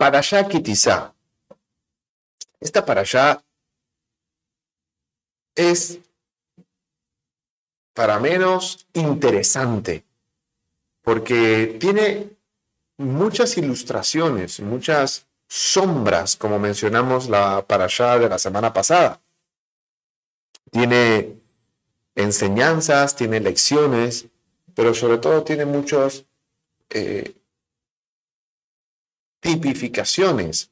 [0.00, 1.12] Parashá Kitizá.
[2.58, 3.44] Esta parashá
[5.54, 5.98] es
[7.92, 10.02] para menos interesante
[11.02, 12.30] porque tiene
[12.96, 19.20] muchas ilustraciones, muchas sombras, como mencionamos la parashá de la semana pasada.
[20.70, 21.38] Tiene
[22.14, 24.28] enseñanzas, tiene lecciones,
[24.74, 26.24] pero sobre todo tiene muchas
[26.88, 27.34] eh,
[29.40, 30.70] tipificaciones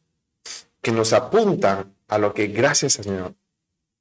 [0.80, 3.34] que nos apuntan a lo que, gracias al Señor,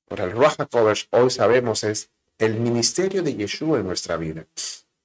[0.07, 4.45] por el Ruach HaKodesh, hoy sabemos es el ministerio de Yeshua en nuestra vida.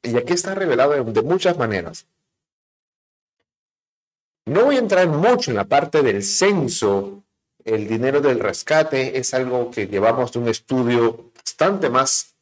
[0.02, 2.06] Y aquí está revelado de muchas maneras.
[4.44, 7.22] No voy a entrar mucho en la parte del censo.
[7.64, 12.34] El dinero del rescate es algo que llevamos de un estudio bastante más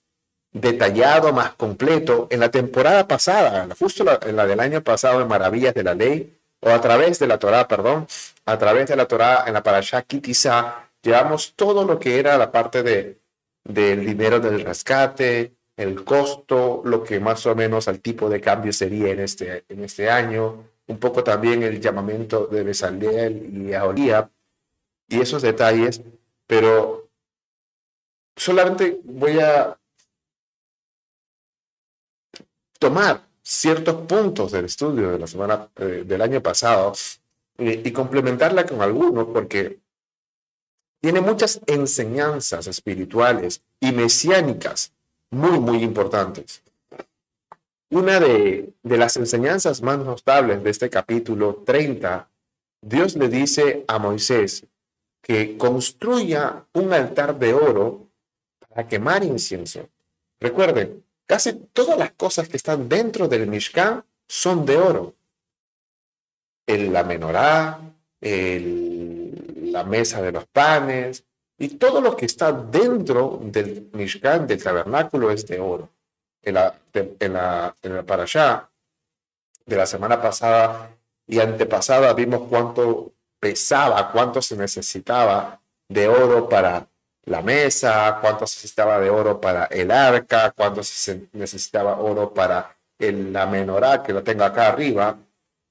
[0.52, 2.26] detallado, más completo.
[2.30, 6.39] En la temporada pasada, justo en la del año pasado de Maravillas de la Ley,
[6.60, 8.06] o a través de la Torah, perdón,
[8.44, 12.52] a través de la Torah en la Parashá Kitizá, llevamos todo lo que era la
[12.52, 13.18] parte de,
[13.64, 18.72] del dinero del rescate, el costo, lo que más o menos al tipo de cambio
[18.72, 24.30] sería en este, en este año, un poco también el llamamiento de Besaliel y Aolía
[25.08, 26.02] y esos detalles,
[26.46, 27.08] pero
[28.36, 29.78] solamente voy a
[32.78, 36.92] tomar ciertos puntos del estudio de la semana eh, del año pasado
[37.58, 39.80] y complementarla con algunos porque
[41.00, 44.92] tiene muchas enseñanzas espirituales y mesiánicas
[45.30, 46.62] muy, muy importantes.
[47.90, 52.28] Una de, de las enseñanzas más notables de este capítulo 30,
[52.82, 54.64] Dios le dice a Moisés
[55.22, 58.06] que construya un altar de oro
[58.68, 59.88] para quemar incienso.
[60.38, 65.14] Recuerden, casi todas las cosas que están dentro del Mishkan son de oro.
[66.66, 67.78] El, la menorá,
[68.20, 71.22] el, la mesa de los panes
[71.56, 75.88] y todo lo que está dentro del Mishkan, del tabernáculo, es de oro
[76.42, 78.70] en la, en la, en la
[79.66, 80.96] de la semana pasada
[81.28, 86.88] y antepasada vimos cuánto pesaba, cuánto se necesitaba de oro para
[87.24, 92.76] la mesa, cuánto se necesitaba de oro para el arca, cuánto se necesitaba oro para
[92.98, 95.18] el, la menorá, que lo tengo acá arriba,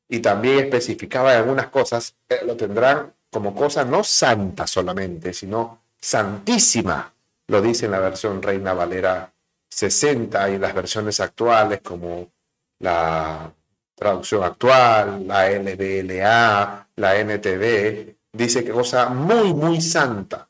[0.07, 7.13] y también especificaba algunas cosas, eh, lo tendrán como cosa no santa solamente, sino santísima,
[7.47, 9.31] lo dice en la versión Reina Valera
[9.69, 12.31] 60 y las versiones actuales como
[12.79, 13.53] la
[13.95, 20.48] traducción actual, la LBLA, la NTV, dice que cosa muy, muy santa,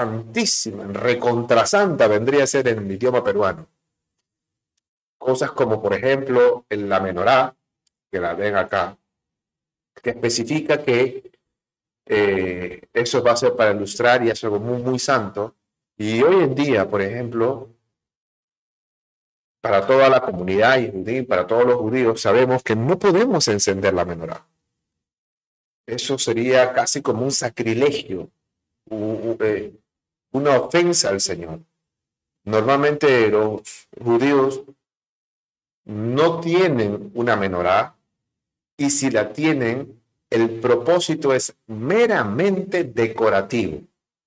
[0.00, 3.66] santísima, recontrasanta vendría a ser en el idioma peruano.
[5.18, 7.54] Cosas como, por ejemplo, en la menorá,
[8.10, 8.96] que la ven acá,
[10.02, 11.30] que especifica que
[12.06, 15.54] eh, eso va a ser para ilustrar y es algo muy, muy santo.
[15.98, 17.68] Y hoy en día, por ejemplo,
[19.60, 24.06] para toda la comunidad y para todos los judíos, sabemos que no podemos encender la
[24.06, 24.46] menorá.
[25.86, 28.30] Eso sería casi como un sacrilegio,
[28.90, 29.74] eh,
[30.32, 31.60] una ofensa al Señor.
[32.44, 34.62] Normalmente los judíos
[35.84, 37.96] no tienen una menorá
[38.76, 43.82] y si la tienen, el propósito es meramente decorativo,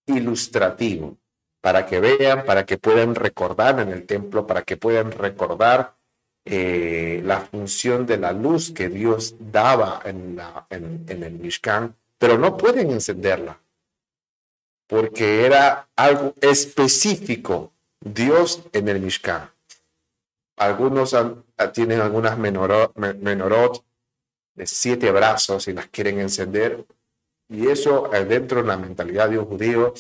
[0.06, 1.18] ilustrativo
[1.64, 5.96] para que vean, para que puedan recordar en el templo, para que puedan recordar
[6.44, 11.96] eh, la función de la luz que Dios daba en, la, en, en, el Mishkan,
[12.18, 13.62] pero no pueden encenderla,
[14.88, 19.50] porque era algo específico, Dios en el Mishkan.
[20.58, 21.16] Algunos
[21.74, 23.84] tienen algunas menorot,
[24.56, 26.86] de siete brazos y las quieren encender,
[27.50, 29.94] y eso dentro de la mentalidad de un judío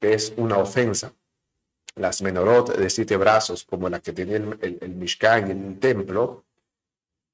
[0.00, 1.12] es una ofensa.
[1.96, 6.44] Las menorot de siete brazos, como la que tenía el, el, Mishkan en el templo,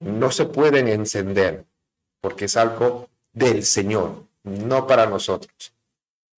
[0.00, 1.67] no se pueden encender
[2.20, 5.74] porque es algo del Señor, no para nosotros.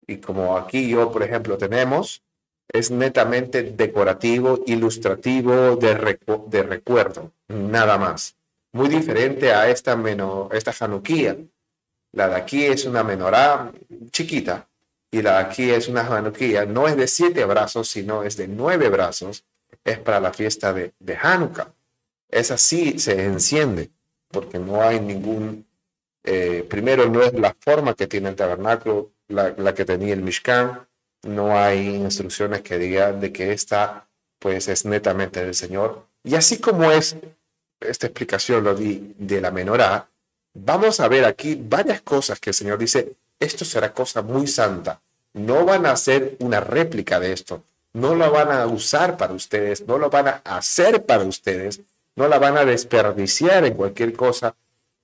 [0.07, 2.21] Y como aquí yo, por ejemplo, tenemos,
[2.67, 8.35] es netamente decorativo, ilustrativo, de, de recuerdo, nada más.
[8.71, 11.37] Muy diferente a esta, meno, esta Hanukkah.
[12.11, 13.71] La de aquí es una menorá
[14.11, 14.67] chiquita,
[15.11, 18.89] y la aquí es una Hanukkah, no es de siete brazos, sino es de nueve
[18.89, 19.43] brazos,
[19.83, 21.73] es para la fiesta de, de Hanukkah.
[22.29, 23.91] Es así, se enciende,
[24.29, 25.65] porque no hay ningún,
[26.23, 30.87] eh, primero no es la forma que tiene el tabernáculo, la, que tenía el Mishkan,
[31.23, 34.07] no hay instrucciones que digan de que esta
[34.39, 36.05] pues es netamente del Señor.
[36.23, 37.15] Y así como es,
[37.79, 40.07] esta explicación lo di de la menorá,
[40.53, 45.01] vamos a ver aquí varias cosas que el Señor dice, esto será cosa muy santa.
[45.33, 47.63] No van a hacer una réplica de esto,
[47.93, 51.81] no la van a usar para ustedes, no lo van a hacer para ustedes,
[52.15, 54.55] no la van a desperdiciar en cualquier cosa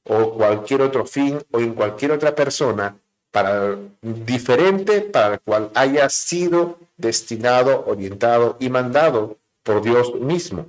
[0.03, 2.95] o cualquier otro fin o en cualquier otra persona
[3.31, 10.65] para diferente para el cual haya sido destinado, orientado y mandado por Dios mismo.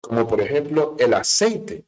[0.00, 1.84] Como por ejemplo el aceite.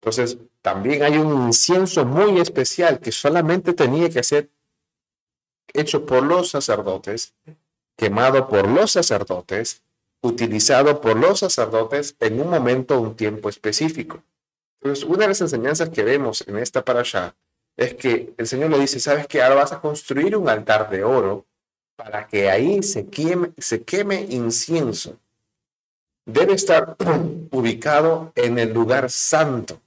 [0.00, 4.48] Entonces, también hay un incienso muy especial que solamente tenía que ser
[5.72, 7.34] hecho por los sacerdotes,
[7.96, 9.82] quemado por los sacerdotes,
[10.22, 14.22] utilizado por los sacerdotes en un momento, un tiempo específico.
[14.80, 17.34] Entonces, una de las enseñanzas que vemos en esta parasha
[17.80, 19.40] es que el Señor le dice, ¿sabes qué?
[19.40, 21.46] Ahora vas a construir un altar de oro
[21.96, 25.18] para que ahí se queme, se queme incienso.
[26.26, 26.94] Debe estar
[27.50, 29.80] ubicado en el lugar santo.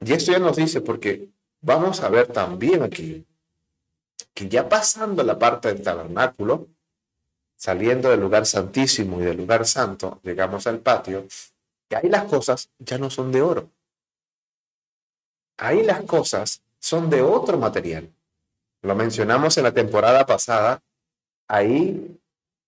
[0.00, 1.28] Y esto ya nos dice porque
[1.60, 3.24] vamos a ver también aquí
[4.34, 6.66] que ya pasando la parte del tabernáculo,
[7.54, 11.28] saliendo del lugar santísimo y del lugar santo, llegamos al patio,
[11.88, 13.70] y ahí las cosas ya no son de oro
[15.56, 18.12] ahí las cosas son de otro material.
[18.82, 20.82] Lo mencionamos en la temporada pasada,
[21.48, 22.18] ahí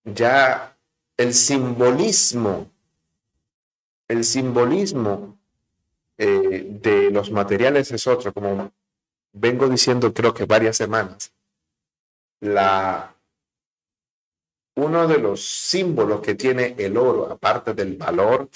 [0.05, 0.77] ya
[1.17, 2.71] el simbolismo,
[4.09, 5.39] el simbolismo
[6.17, 8.73] eh, de los materiales es otro, como
[9.33, 11.33] vengo diciendo creo que varias semanas.
[12.41, 13.15] La,
[14.77, 18.49] uno de los símbolos que tiene el oro, aparte del valor,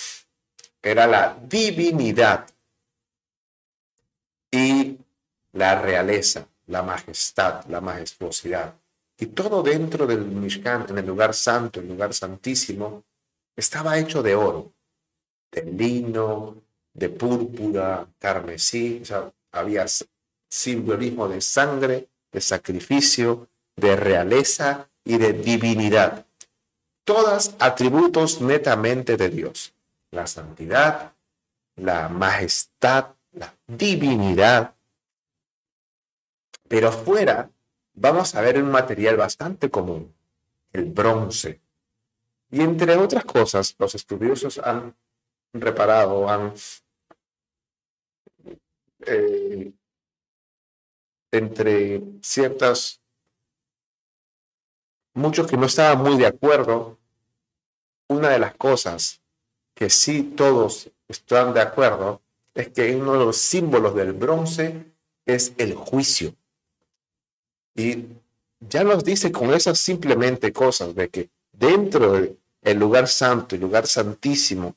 [0.82, 2.46] era la divinidad
[4.50, 4.98] y
[5.52, 8.74] la realeza, la majestad, la majestuosidad.
[9.18, 13.04] Y todo dentro del Mishkan, en el lugar santo, el lugar santísimo,
[13.56, 14.72] estaba hecho de oro,
[15.52, 16.62] de lino,
[16.94, 19.84] de púrpura, carmesí, o sea, había
[20.48, 26.26] simbolismo de sangre, de sacrificio, de realeza y de divinidad.
[27.04, 29.72] Todas atributos netamente de Dios.
[30.10, 31.12] La santidad,
[31.76, 33.14] la majestad,
[33.76, 34.74] divinidad.
[36.68, 37.50] Pero afuera
[37.94, 40.14] vamos a ver un material bastante común,
[40.72, 41.60] el bronce.
[42.50, 44.96] Y entre otras cosas, los estudiosos han
[45.52, 46.54] reparado, han
[49.06, 49.72] eh,
[51.32, 53.00] entre ciertas,
[55.14, 56.98] muchos que no estaban muy de acuerdo,
[58.08, 59.22] una de las cosas
[59.74, 62.20] que sí todos están de acuerdo
[62.54, 64.84] es que uno de los símbolos del bronce
[65.26, 66.34] es el juicio.
[67.74, 68.04] Y
[68.60, 73.86] ya nos dice con esas simplemente cosas de que dentro del lugar santo, el lugar
[73.86, 74.74] santísimo,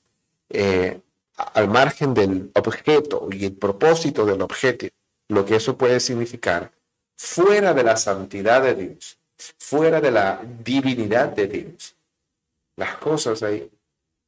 [0.50, 1.00] eh,
[1.36, 4.88] al margen del objeto y el propósito del objeto,
[5.30, 6.72] lo que eso puede significar,
[7.16, 9.18] fuera de la santidad de Dios,
[9.58, 11.96] fuera de la divinidad de Dios,
[12.76, 13.70] las cosas ahí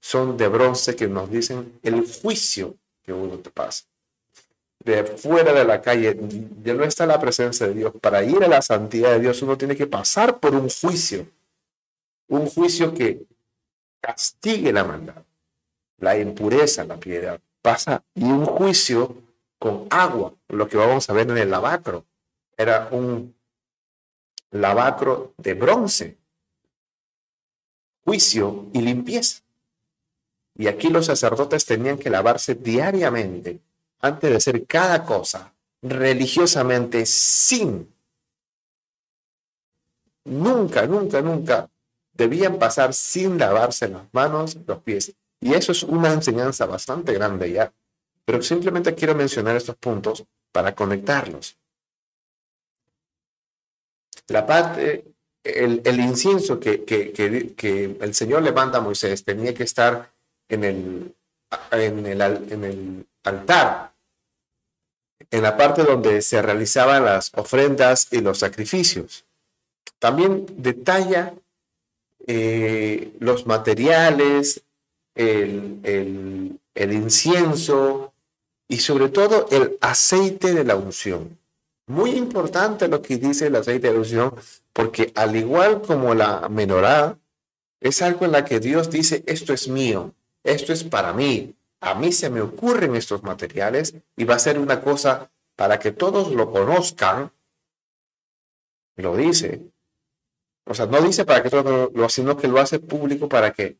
[0.01, 3.85] son de bronce que nos dicen el juicio que uno te pasa.
[4.79, 6.17] De fuera de la calle,
[6.63, 7.93] ya no está la presencia de Dios.
[8.01, 11.27] Para ir a la santidad de Dios, uno tiene que pasar por un juicio.
[12.27, 13.25] Un juicio que
[14.01, 15.24] castigue la maldad,
[16.00, 17.39] la impureza, la piedad.
[17.62, 19.15] Pasa y un juicio
[19.57, 22.05] con agua, lo que vamos a ver en el lavacro.
[22.57, 23.35] Era un
[24.51, 26.17] lavacro de bronce.
[28.03, 29.44] Juicio y limpieza.
[30.57, 33.59] Y aquí los sacerdotes tenían que lavarse diariamente
[34.00, 37.93] antes de hacer cada cosa religiosamente sin.
[40.24, 41.69] Nunca, nunca, nunca
[42.13, 45.13] debían pasar sin lavarse las manos, los pies.
[45.41, 47.71] Y eso es una enseñanza bastante grande ya.
[48.24, 51.57] Pero simplemente quiero mencionar estos puntos para conectarlos.
[54.27, 59.53] La parte, el, incienso que, que, que, que el Señor le manda a Moisés tenía
[59.53, 60.14] que estar
[60.49, 61.15] en el,
[61.71, 63.93] en el, en el altar,
[65.31, 69.25] en la parte donde se realizaban las ofrendas y los sacrificios.
[69.99, 71.33] También detalla
[72.27, 74.63] eh, los materiales,
[75.15, 78.13] el, el, el, incienso
[78.67, 81.37] y sobre todo el aceite de la unción.
[81.87, 84.33] Muy importante lo que dice el aceite de la unción,
[84.73, 87.17] porque al igual como la menorá,
[87.79, 90.13] es algo en la que Dios dice, esto es mío,
[90.45, 94.59] esto es para mí, a mí se me ocurren estos materiales y va a ser
[94.59, 97.31] una cosa para que todos lo conozcan,
[98.95, 99.61] lo dice.
[100.65, 103.77] O sea, no dice para que todos lo, sino que lo hace público para que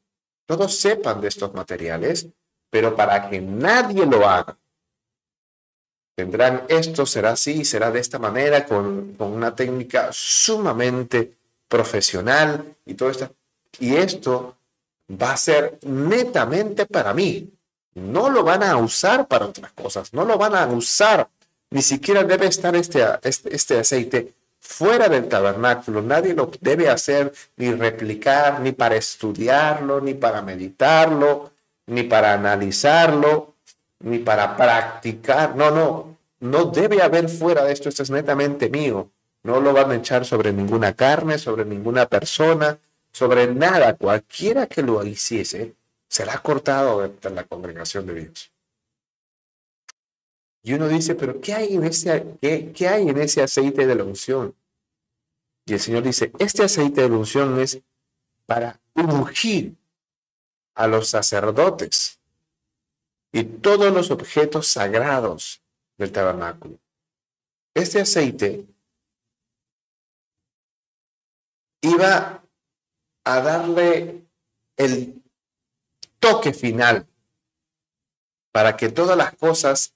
[0.48, 2.27] todos sepan de estos materiales,
[2.72, 4.57] pero para que nadie lo haga.
[6.15, 12.95] Tendrán esto, será así, será de esta manera, con, con una técnica sumamente profesional y
[12.95, 13.36] todo esto.
[13.79, 14.55] Y esto
[15.10, 17.52] va a ser netamente para mí.
[17.94, 21.28] No lo van a usar para otras cosas, no lo van a usar.
[21.72, 26.02] Ni siquiera debe estar este, este, este aceite fuera del tabernáculo.
[26.02, 31.52] Nadie lo debe hacer ni replicar, ni para estudiarlo, ni para meditarlo,
[31.88, 33.54] ni para analizarlo,
[34.00, 35.56] ni para practicar.
[35.56, 37.90] No, no, no debe haber fuera de esto.
[37.90, 39.10] Esto es netamente mío.
[39.44, 42.80] No lo van a echar sobre ninguna carne, sobre ninguna persona,
[43.15, 43.95] sobre nada.
[43.95, 45.74] Cualquiera que lo hiciese
[46.05, 48.51] será cortado de la congregación de Dios.
[50.63, 53.95] Y uno dice, pero ¿qué hay en ese, qué, qué hay en ese aceite de
[53.95, 54.53] la unción?
[55.65, 57.79] Y el Señor dice, este aceite de la unción es
[58.45, 59.77] para ungir
[60.74, 62.19] a los sacerdotes
[63.31, 65.62] y todos los objetos sagrados
[65.98, 66.77] del tabernáculo.
[67.74, 68.65] Este aceite
[71.81, 72.45] iba
[73.25, 74.24] a darle
[74.77, 75.22] el
[76.20, 77.05] toque final
[78.51, 79.94] para que todas las cosas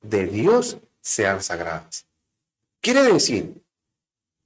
[0.00, 2.06] de Dios sean sagradas.
[2.80, 3.62] Quiere decir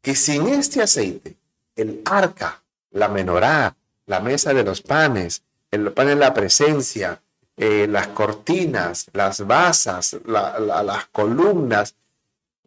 [0.02, 1.36] que sin este aceite,
[1.76, 3.76] el arca, la menorá,
[4.06, 7.22] la mesa de los panes, el pan de la presencia,
[7.56, 11.94] eh, las cortinas, las basas, las columnas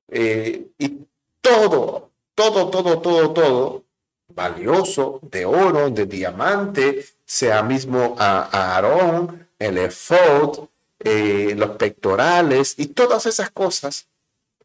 [0.07, 0.99] eh, y
[1.41, 3.86] todo, todo, todo, todo, todo
[4.29, 10.67] valioso de oro, de diamante, sea mismo a, Aarón, el efod,
[10.99, 14.07] eh, los pectorales y todas esas cosas,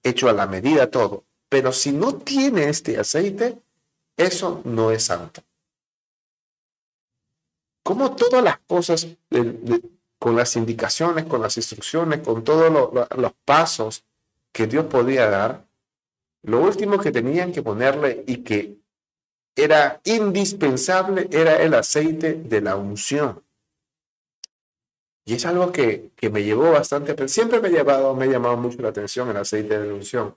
[0.02, 1.24] hecho a la medida todo.
[1.48, 3.58] Pero si no tiene este aceite,
[4.16, 5.42] eso no es santo.
[7.82, 9.08] Como todas las cosas,
[10.18, 12.72] con las indicaciones, con las instrucciones, con todos
[13.16, 14.04] los pasos
[14.52, 15.64] que Dios podía dar,
[16.42, 18.81] lo último que tenían que ponerle y que
[19.54, 23.42] era indispensable, era el aceite de la unción.
[25.24, 28.82] Y es algo que, me llevó bastante, siempre me ha, llevado, me ha llamado mucho
[28.82, 30.34] la atención el aceite de la unción.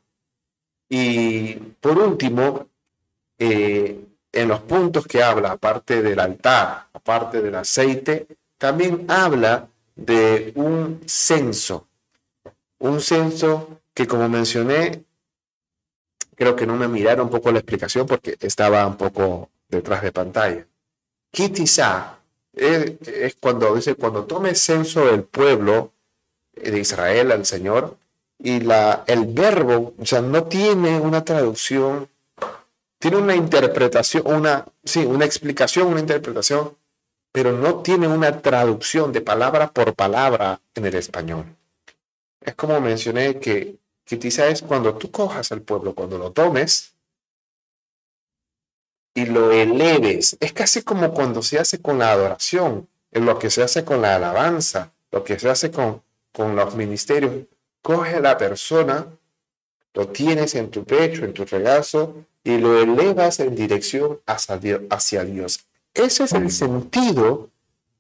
[0.87, 2.69] Y por último,
[3.39, 3.99] eh,
[4.31, 11.01] en los puntos que habla, aparte del altar, aparte del aceite, también habla de un
[11.05, 11.87] censo.
[12.79, 15.04] Un censo que, como mencioné,
[16.35, 20.11] creo que no me miraron un poco la explicación porque estaba un poco detrás de
[20.11, 20.67] pantalla.
[21.31, 22.19] Kitizá
[22.53, 25.91] es, es, cuando dice, cuando tome censo del pueblo
[26.55, 27.97] de Israel al Señor,
[28.39, 32.09] y la, el verbo, o sea, no tiene una traducción,
[32.99, 36.75] tiene una interpretación, una, sí, una explicación, una interpretación,
[37.31, 41.45] pero no tiene una traducción de palabra por palabra en el español.
[42.41, 46.93] Es como mencioné que quizá es cuando tú cojas al pueblo, cuando lo tomes
[49.15, 50.37] y lo eleves.
[50.39, 54.01] Es casi como cuando se hace con la adoración, en lo que se hace con
[54.01, 57.33] la alabanza, lo que se hace con, con los ministerios.
[57.81, 59.07] Coge a la persona,
[59.93, 64.19] lo tienes en tu pecho, en tu regazo, y lo elevas en dirección.
[64.25, 65.65] Hacia Dios.
[65.93, 67.49] Ese es el sentido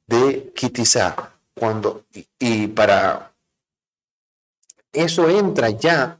[0.05, 1.31] de Kitizá.
[1.53, 2.03] Cuando,
[2.37, 3.31] y para
[4.95, 6.19] eso entra ya.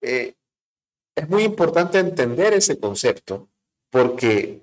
[0.00, 0.34] Eh,
[1.14, 3.48] es muy importante entender ese concepto
[3.90, 4.62] porque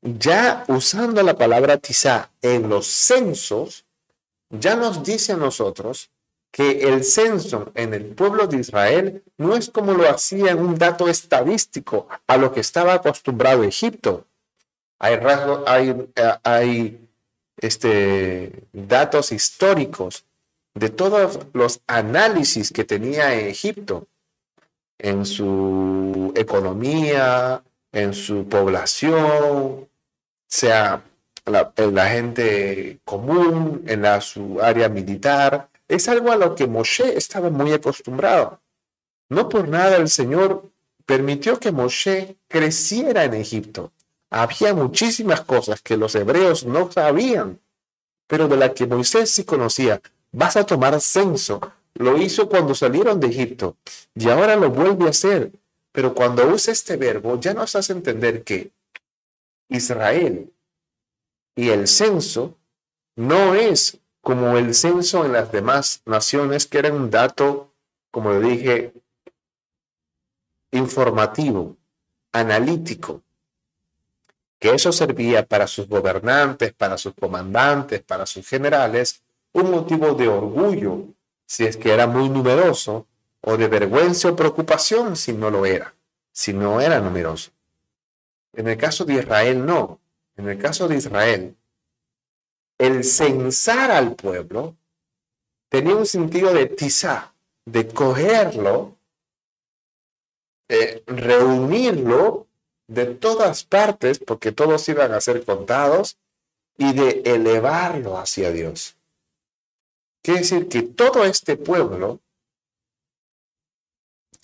[0.00, 3.84] ya usando la palabra tizá en los censos,
[4.50, 6.10] ya nos dice a nosotros
[6.50, 11.08] que el censo en el pueblo de Israel no es como lo hacía un dato
[11.08, 14.26] estadístico a lo que estaba acostumbrado Egipto.
[14.98, 15.18] Hay,
[15.66, 17.08] hay, eh, hay
[17.56, 20.24] este, datos históricos
[20.74, 24.06] de todos los análisis que tenía Egipto
[24.98, 27.62] en su economía,
[27.92, 29.88] en su población,
[30.46, 31.02] sea
[31.44, 35.68] la, la gente común, en la, su área militar.
[35.88, 38.60] Es algo a lo que Moshe estaba muy acostumbrado.
[39.28, 40.70] No por nada el Señor
[41.04, 43.92] permitió que Moshe creciera en Egipto.
[44.30, 47.60] Había muchísimas cosas que los hebreos no sabían,
[48.26, 50.00] pero de las que Moisés sí conocía
[50.32, 51.60] vas a tomar censo.
[51.94, 53.76] Lo hizo cuando salieron de Egipto
[54.14, 55.52] y ahora lo vuelve a hacer.
[55.92, 58.72] Pero cuando usa este verbo, ya nos hace entender que
[59.68, 60.50] Israel
[61.54, 62.56] y el censo
[63.14, 67.72] no es como el censo en las demás naciones, que era un dato,
[68.10, 68.92] como le dije,
[70.70, 71.76] informativo,
[72.32, 73.20] analítico,
[74.58, 80.28] que eso servía para sus gobernantes, para sus comandantes, para sus generales, un motivo de
[80.28, 81.06] orgullo
[81.46, 83.06] si es que era muy numeroso,
[83.42, 85.94] o de vergüenza o preocupación si no lo era,
[86.32, 87.50] si no era numeroso.
[88.54, 90.00] En el caso de Israel no.
[90.36, 91.54] En el caso de Israel,
[92.78, 94.76] el censar al pueblo
[95.68, 97.32] tenía un sentido de tizar,
[97.66, 98.96] de cogerlo,
[100.68, 102.46] de reunirlo
[102.86, 106.16] de todas partes, porque todos iban a ser contados,
[106.78, 108.96] y de elevarlo hacia Dios.
[110.22, 112.20] Quiere decir que todo este pueblo,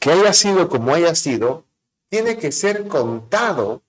[0.01, 1.65] que haya sido como haya sido,
[2.09, 3.83] tiene que ser contado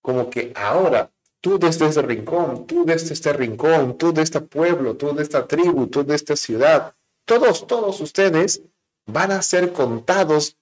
[0.00, 4.96] como que ahora tú desde este rincón, tú desde este rincón, tú de este pueblo,
[4.96, 6.94] tú de esta tribu, tú de esta ciudad,
[7.24, 8.62] todos, todos ustedes
[9.06, 10.56] van a ser contados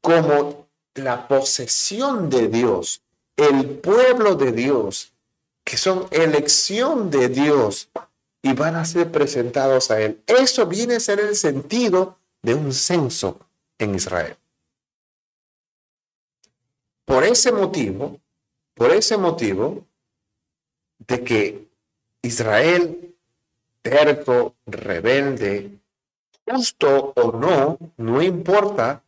[0.00, 3.02] como la posesión de Dios,
[3.36, 5.12] el pueblo de Dios,
[5.64, 7.90] que son elección de Dios
[8.42, 10.20] y van a ser presentados a Él.
[10.26, 13.38] Eso viene a ser el sentido de un censo
[13.78, 14.36] en Israel.
[17.04, 18.20] Por ese motivo,
[18.74, 19.86] por ese motivo
[20.98, 21.68] de que
[22.22, 23.14] Israel,
[23.80, 25.70] terco, rebelde,
[26.46, 29.02] justo o no, no importa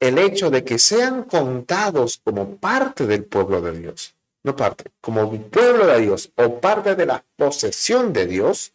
[0.00, 5.30] el hecho de que sean contados como parte del pueblo de Dios, no parte, como
[5.48, 8.74] pueblo de Dios o parte de la posesión de Dios,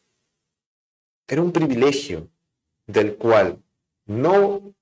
[1.28, 2.30] era un privilegio
[2.86, 3.62] del cual
[4.06, 4.74] no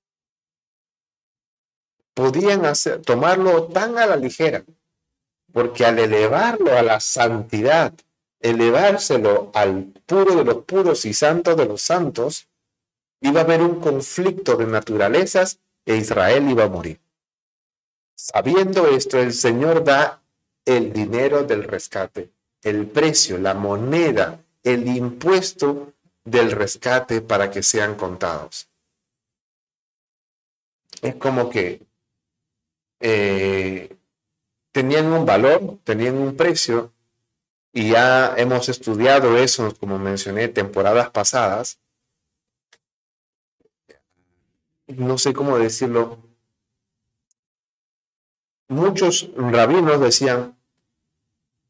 [2.13, 4.64] podían hacer, tomarlo tan a la ligera,
[5.51, 7.94] porque al elevarlo a la santidad,
[8.40, 12.48] elevárselo al puro de los puros y santo de los santos,
[13.22, 17.00] iba a haber un conflicto de naturalezas e Israel iba a morir.
[18.16, 20.22] Sabiendo esto, el Señor da
[20.66, 22.32] el dinero del rescate,
[22.64, 28.68] el precio, la moneda, el impuesto del rescate para que sean contados.
[31.01, 31.86] Es como que
[33.00, 33.96] eh,
[34.72, 36.92] tenían un valor, tenían un precio,
[37.72, 41.78] y ya hemos estudiado eso, como mencioné, temporadas pasadas.
[44.88, 46.25] No sé cómo decirlo.
[48.68, 50.56] Muchos rabinos decían,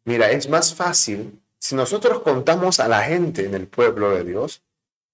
[0.05, 4.61] mira, es más fácil si nosotros contamos a la gente en el pueblo de Dios,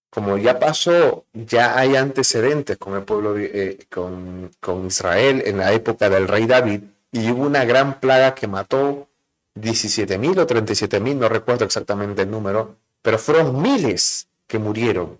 [0.09, 5.71] como ya pasó, ya hay antecedentes con el pueblo, eh, con, con Israel en la
[5.71, 6.81] época del rey David,
[7.13, 9.07] y hubo una gran plaga que mató
[9.55, 15.17] 17.000 o 37.000, no recuerdo exactamente el número, pero fueron miles que murieron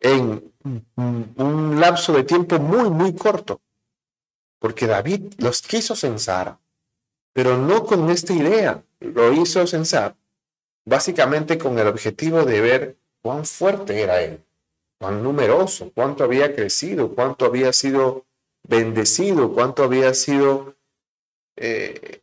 [0.00, 0.52] en
[0.96, 3.60] un lapso de tiempo muy, muy corto,
[4.60, 6.58] porque David los quiso censar,
[7.32, 10.14] pero no con esta idea, lo hizo censar
[10.84, 14.42] básicamente con el objetivo de ver cuán fuerte era él,
[14.98, 18.26] cuán numeroso, cuánto había crecido, cuánto había sido
[18.62, 20.74] bendecido, cuánto había sido
[21.56, 22.22] eh,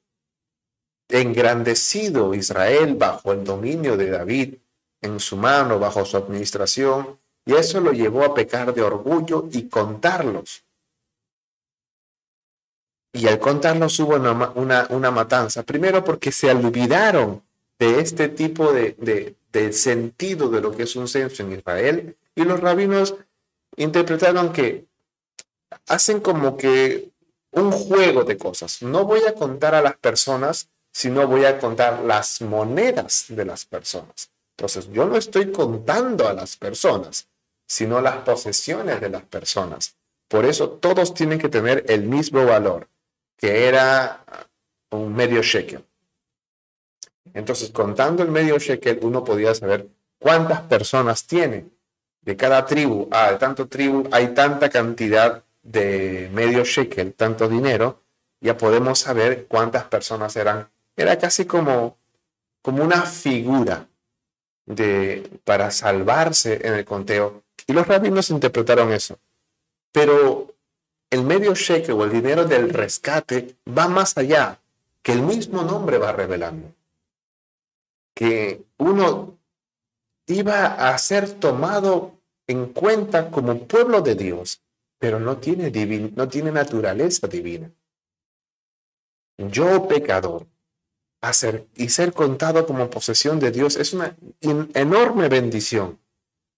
[1.09, 4.55] engrandecido Israel bajo el dominio de David
[5.01, 9.69] en su mano, bajo su administración, y eso lo llevó a pecar de orgullo y
[9.69, 10.65] contarlos.
[13.13, 17.41] Y al contarlos hubo una, una, matanza, primero porque se olvidaron
[17.79, 22.17] de este tipo de, de, de sentido de lo que es un censo en Israel,
[22.35, 23.15] y los rabinos
[23.77, 24.85] interpretaron que
[25.87, 27.09] hacen como que
[27.51, 28.81] un juego de cosas.
[28.81, 33.65] No voy a contar a las personas, sino voy a contar las monedas de las
[33.65, 34.31] personas.
[34.57, 37.27] Entonces, yo no estoy contando a las personas,
[37.67, 39.95] sino las posesiones de las personas.
[40.27, 42.87] Por eso todos tienen que tener el mismo valor,
[43.37, 44.23] que era
[44.91, 45.83] un medio shekel.
[47.33, 49.87] Entonces, contando el medio shekel, uno podía saber
[50.19, 51.65] cuántas personas tiene
[52.21, 53.07] de cada tribu.
[53.11, 58.01] Ah, de tanto tribu hay tanta cantidad de medio shekel, tanto dinero,
[58.39, 60.69] ya podemos saber cuántas personas eran.
[60.95, 61.97] Era casi como,
[62.61, 63.87] como una figura
[64.65, 67.43] de, para salvarse en el conteo.
[67.65, 69.19] Y los rabinos interpretaron eso.
[69.91, 70.53] Pero
[71.09, 74.59] el medio shekel o el dinero del rescate va más allá,
[75.01, 76.73] que el mismo nombre va revelando.
[78.13, 79.37] Que uno
[80.25, 82.13] iba a ser tomado
[82.47, 84.61] en cuenta como pueblo de Dios
[84.99, 85.71] pero no tiene,
[86.15, 87.71] no tiene naturaleza divina.
[89.37, 90.47] Yo, pecador,
[91.21, 95.99] hacer y ser contado como posesión de Dios es una enorme bendición,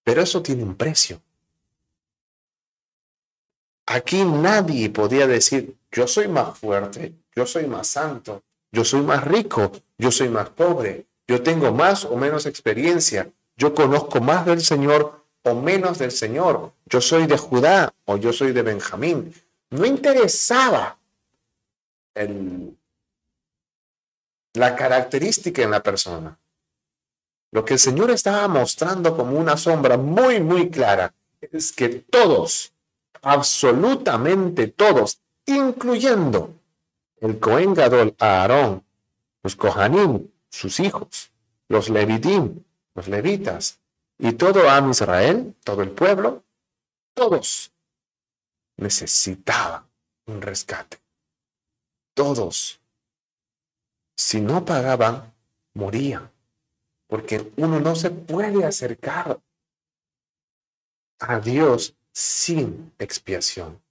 [0.03, 1.21] pero eso tiene un precio.
[3.91, 9.23] Aquí nadie podía decir, yo soy más fuerte, yo soy más santo, yo soy más
[9.25, 14.61] rico, yo soy más pobre, yo tengo más o menos experiencia, Yo conozco más del
[14.61, 16.71] Señor o menos del Señor.
[16.85, 19.33] Yo soy de Judá o yo soy de Benjamín.
[19.71, 20.97] No interesaba
[24.53, 26.39] la característica en la persona.
[27.51, 32.71] Lo que el Señor estaba mostrando como una sombra muy, muy clara es que todos,
[33.21, 36.55] absolutamente todos, incluyendo
[37.21, 38.83] el Cohen Gadol, Aarón,
[39.43, 41.31] los Kohanim, sus hijos,
[41.67, 42.63] los Levitim,
[42.95, 43.79] los levitas,
[44.17, 46.43] y todo Am Israel, todo el pueblo,
[47.13, 47.71] todos
[48.77, 49.85] necesitaban
[50.25, 50.97] un rescate.
[52.13, 52.81] Todos.
[54.15, 55.33] Si no pagaban,
[55.73, 56.31] morían.
[57.07, 59.39] Porque uno no se puede acercar
[61.19, 63.81] a Dios sin expiación.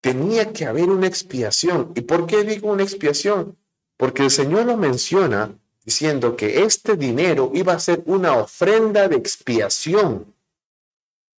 [0.00, 1.92] Tenía que haber una expiación.
[1.94, 3.56] ¿Y por qué digo una expiación?
[3.96, 5.52] Porque el Señor lo menciona
[5.84, 10.34] diciendo que este dinero iba a ser una ofrenda de expiación.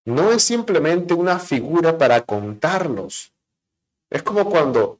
[0.05, 3.33] No es simplemente una figura para contarlos.
[4.09, 4.99] Es como cuando,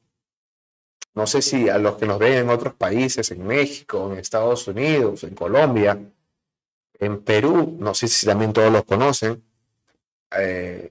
[1.14, 4.68] no sé si a los que nos ven en otros países, en México, en Estados
[4.68, 5.98] Unidos, en Colombia,
[6.98, 9.42] en Perú, no sé si también todos los conocen,
[10.36, 10.90] eh,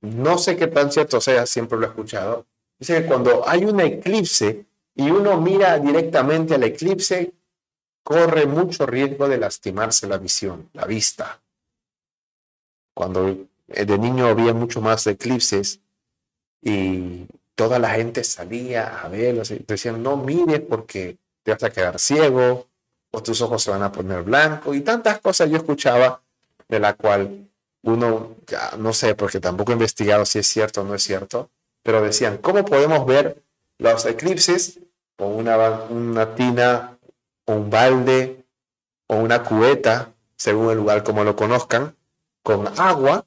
[0.00, 2.46] no sé qué tan cierto sea, siempre lo he escuchado,
[2.78, 7.32] dice que cuando hay un eclipse y uno mira directamente al eclipse,
[8.02, 11.40] corre mucho riesgo de lastimarse la visión, la vista.
[12.94, 13.28] Cuando
[13.68, 15.80] eh, de niño había mucho más eclipses
[16.62, 21.98] y toda la gente salía a verlos decían, no mires porque te vas a quedar
[21.98, 22.68] ciego
[23.10, 26.22] o tus ojos se van a poner blancos y tantas cosas yo escuchaba
[26.68, 27.48] de la cual
[27.82, 28.36] uno,
[28.78, 31.50] no sé, porque tampoco he investigado si es cierto o no es cierto,
[31.82, 33.42] pero decían, ¿cómo podemos ver
[33.78, 34.80] los eclipses
[35.16, 36.98] con una, tina
[37.46, 38.44] un balde
[39.08, 41.96] o una cubeta, según el lugar como lo conozcan,
[42.42, 43.24] con agua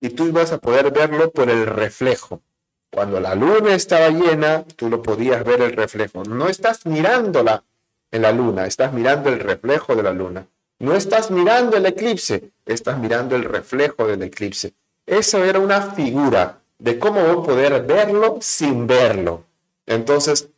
[0.00, 2.42] y tú ibas a poder verlo por el reflejo.
[2.90, 6.22] Cuando la luna estaba llena, tú lo podías ver el reflejo.
[6.24, 7.64] No estás mirándola
[8.10, 10.46] en la luna, estás mirando el reflejo de la luna.
[10.78, 14.74] No estás mirando el eclipse, estás mirando el reflejo del eclipse.
[15.06, 19.44] Esa era una figura de cómo poder verlo sin verlo.
[19.86, 20.48] Entonces,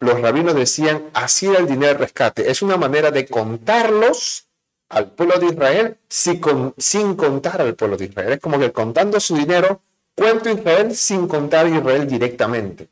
[0.00, 2.50] los rabinos decían, así era el dinero de rescate.
[2.50, 4.46] Es una manera de contarlos
[4.88, 8.32] al pueblo de Israel sin, contar al pueblo de Israel.
[8.34, 9.80] Es como que contando su dinero,
[10.14, 12.88] cuento Israel sin contar a Israel directamente.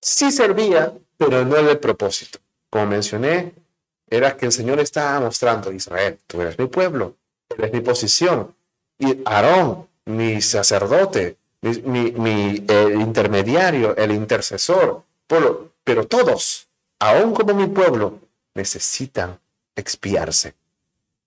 [0.00, 2.38] Sí servía, pero no era el propósito.
[2.70, 3.52] Como mencioné,
[4.12, 7.16] era que el Señor estaba mostrando Israel, tú eres mi pueblo,
[7.56, 8.54] eres mi posición.
[8.98, 18.20] Y Aarón, mi sacerdote, mi, eh, intermediario, el intercesor, pero todos, aun como mi pueblo,
[18.54, 19.40] necesitan
[19.74, 20.54] expiarse,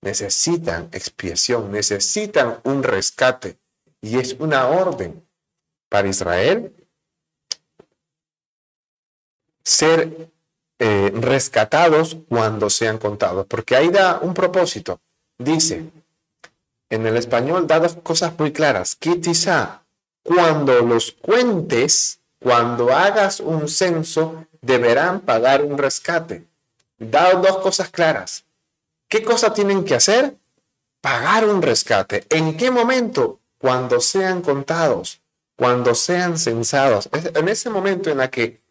[0.02, 3.58] necesitan expiación, necesitan un rescate.
[4.00, 5.26] Y es una orden
[5.90, 6.72] para Israel
[9.64, 10.30] ser
[10.80, 15.00] eh, rescatados cuando sean contados, porque ahí da un propósito.
[15.38, 15.86] Dice,
[16.90, 18.96] en el español da dos cosas muy claras.
[18.96, 19.82] Quizá
[20.24, 26.46] cuando los cuentes, cuando hagas un censo, deberán pagar un rescate.
[26.98, 28.46] Da dos cosas claras.
[29.08, 30.36] ¿Qué cosa tienen que hacer?
[31.02, 32.26] Pagar un rescate.
[32.30, 33.40] ¿En qué momento?
[33.58, 35.22] Cuando sean contados,
[35.56, 37.10] cuando sean censados.
[37.14, 38.62] En ese momento en la que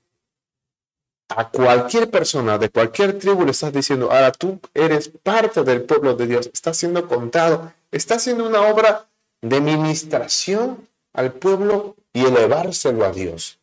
[1.28, 6.14] a cualquier persona de cualquier tribu le estás diciendo, ahora tú eres parte del pueblo
[6.14, 9.08] de Dios, estás siendo contado, estás haciendo una obra
[9.40, 13.58] de ministración al pueblo y elevárselo a Dios.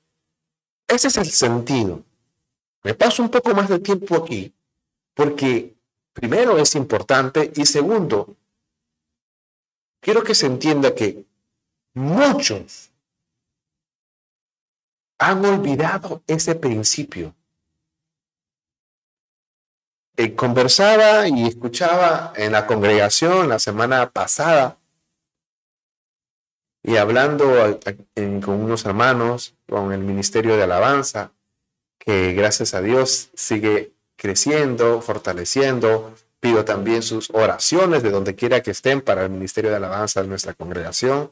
[0.87, 2.03] Ese es el sentido.
[2.83, 4.53] Me paso un poco más de tiempo aquí
[5.13, 5.75] porque
[6.13, 8.35] primero es importante y segundo,
[9.99, 11.25] quiero que se entienda que
[11.93, 12.89] muchos
[15.19, 17.35] han olvidado ese principio.
[20.17, 24.77] Eh, conversaba y escuchaba en la congregación la semana pasada
[26.83, 27.79] y hablando
[28.43, 31.31] con unos hermanos, con el Ministerio de Alabanza,
[31.99, 36.15] que gracias a Dios sigue creciendo, fortaleciendo.
[36.39, 40.27] Pido también sus oraciones de donde quiera que estén para el Ministerio de Alabanza de
[40.27, 41.31] nuestra congregación,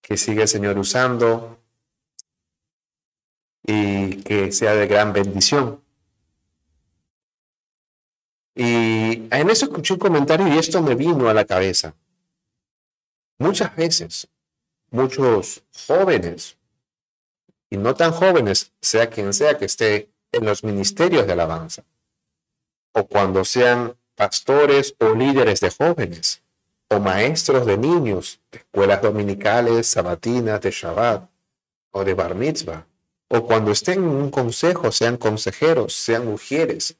[0.00, 1.58] que sigue el Señor usando
[3.66, 5.83] y que sea de gran bendición.
[8.54, 11.94] Y en eso escuché un comentario y esto me vino a la cabeza.
[13.38, 14.28] Muchas veces
[14.94, 16.56] muchos jóvenes,
[17.68, 21.84] y no tan jóvenes, sea quien sea que esté en los ministerios de alabanza,
[22.92, 26.42] o cuando sean pastores o líderes de jóvenes,
[26.88, 31.28] o maestros de niños, de escuelas dominicales, sabatinas, de Shabbat
[31.90, 32.86] o de Bar Mitzvah,
[33.28, 36.96] o cuando estén en un consejo, sean consejeros, sean mujeres,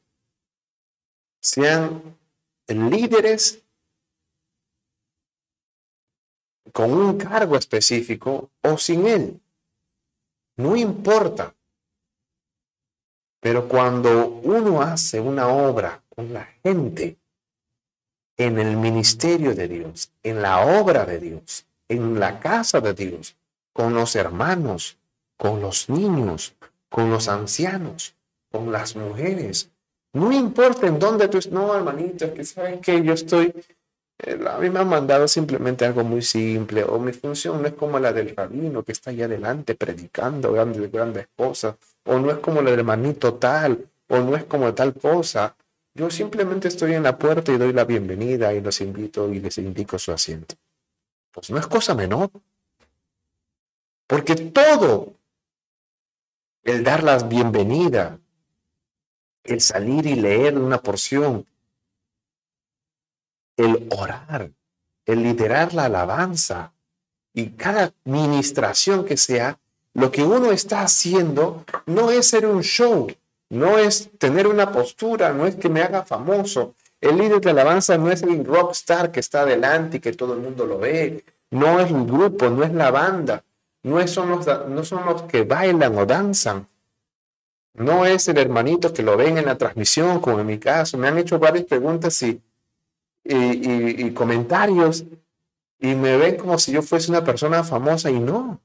[1.45, 2.17] sean
[2.69, 3.63] líderes
[6.73, 9.41] con un cargo específico o sin él.
[10.57, 11.55] No importa.
[13.41, 17.19] Pero cuando uno hace una obra con la gente,
[18.39, 23.37] en el ministerio de Dios, en la obra de Dios, en la casa de Dios,
[23.75, 24.99] con los hermanos,
[25.37, 26.57] con los niños,
[26.89, 28.17] con los ancianos,
[28.51, 29.71] con las mujeres.
[30.15, 33.53] No importa en dónde tú estés, no, hermanito, es que saben que yo estoy,
[34.19, 37.75] eh, a mí me han mandado simplemente algo muy simple, o mi función no es
[37.75, 41.75] como la del rabino que está ahí adelante predicando grandes, grandes cosas,
[42.05, 45.57] o no es como la del hermanito tal, o no es como tal cosa.
[45.95, 49.59] Yo simplemente estoy en la puerta y doy la bienvenida y los invito y les
[49.59, 50.55] indico su asiento.
[51.33, 52.31] Pues no es cosa menor.
[54.07, 55.15] Porque todo,
[56.63, 58.19] el dar la bienvenida,
[59.45, 61.47] el salir y leer una porción,
[63.57, 64.51] el orar,
[65.05, 66.73] el liderar la alabanza
[67.33, 69.59] y cada ministración que sea,
[69.93, 73.07] lo que uno está haciendo no es ser un show,
[73.51, 76.75] no es tener una postura, no es que me haga famoso.
[77.01, 80.41] El líder de alabanza no es el rockstar que está adelante y que todo el
[80.41, 81.25] mundo lo ve.
[81.51, 83.45] No es un grupo, no es la banda.
[83.83, 86.67] No son los, no son los que bailan o danzan.
[87.75, 90.97] No es el hermanito que lo ven en la transmisión, como en mi caso.
[90.97, 92.41] Me han hecho varias preguntas y,
[94.15, 95.05] comentarios
[95.79, 98.61] y me ven como si yo fuese una persona famosa y no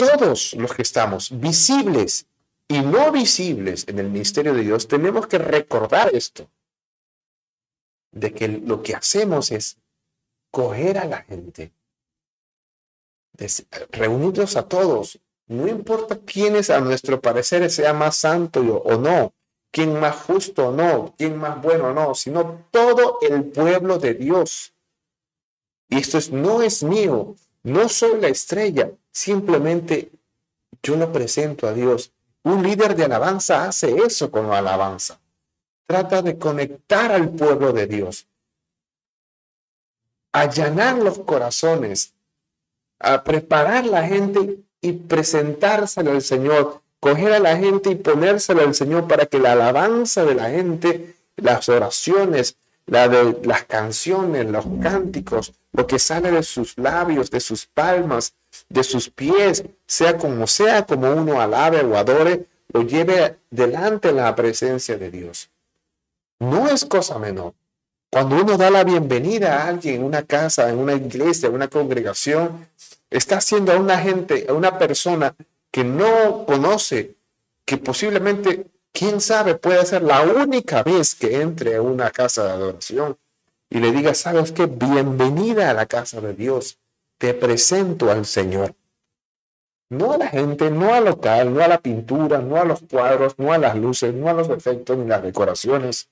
[0.00, 2.26] todos los que estamos visibles
[2.66, 6.50] y no visibles en el ministerio de Dios, tenemos que recordar esto,
[8.12, 9.76] de que lo que hacemos es
[10.50, 11.74] coger a la gente,
[13.90, 15.20] reunirnos a todos,
[15.50, 19.34] no importa quién es a nuestro parecer sea más santo o no,
[19.72, 24.14] quién más justo o no, quién más bueno o no, sino todo el pueblo de
[24.14, 24.72] Dios.
[25.88, 27.34] Y esto es, no es mío,
[27.64, 30.12] no soy la estrella, simplemente
[30.84, 32.12] yo lo presento a Dios.
[32.44, 35.20] Un líder de alabanza hace eso con la alabanza.
[35.84, 38.28] Trata de conectar al pueblo de Dios,
[40.30, 42.14] allanar los corazones,
[43.00, 48.74] a preparar la gente y presentárselo al Señor, coger a la gente y ponérselo al
[48.74, 54.64] Señor para que la alabanza de la gente, las oraciones, la de las canciones, los
[54.82, 58.34] cánticos, lo que sale de sus labios, de sus palmas,
[58.68, 64.34] de sus pies, sea como sea, como uno alabe o adore, lo lleve delante la
[64.34, 65.50] presencia de Dios.
[66.40, 67.54] No es cosa menor.
[68.10, 71.68] Cuando uno da la bienvenida a alguien en una casa, en una iglesia, en una
[71.68, 72.66] congregación,
[73.10, 75.34] está haciendo a una gente, a una persona
[75.70, 77.16] que no conoce,
[77.64, 82.50] que posiblemente, quién sabe, puede ser la única vez que entre a una casa de
[82.50, 83.18] adoración
[83.68, 84.66] y le diga, ¿sabes qué?
[84.66, 86.78] Bienvenida a la casa de Dios.
[87.18, 88.74] Te presento al Señor.
[89.90, 93.38] No a la gente, no al local, no a la pintura, no a los cuadros,
[93.38, 96.08] no a las luces, no a los efectos ni las decoraciones,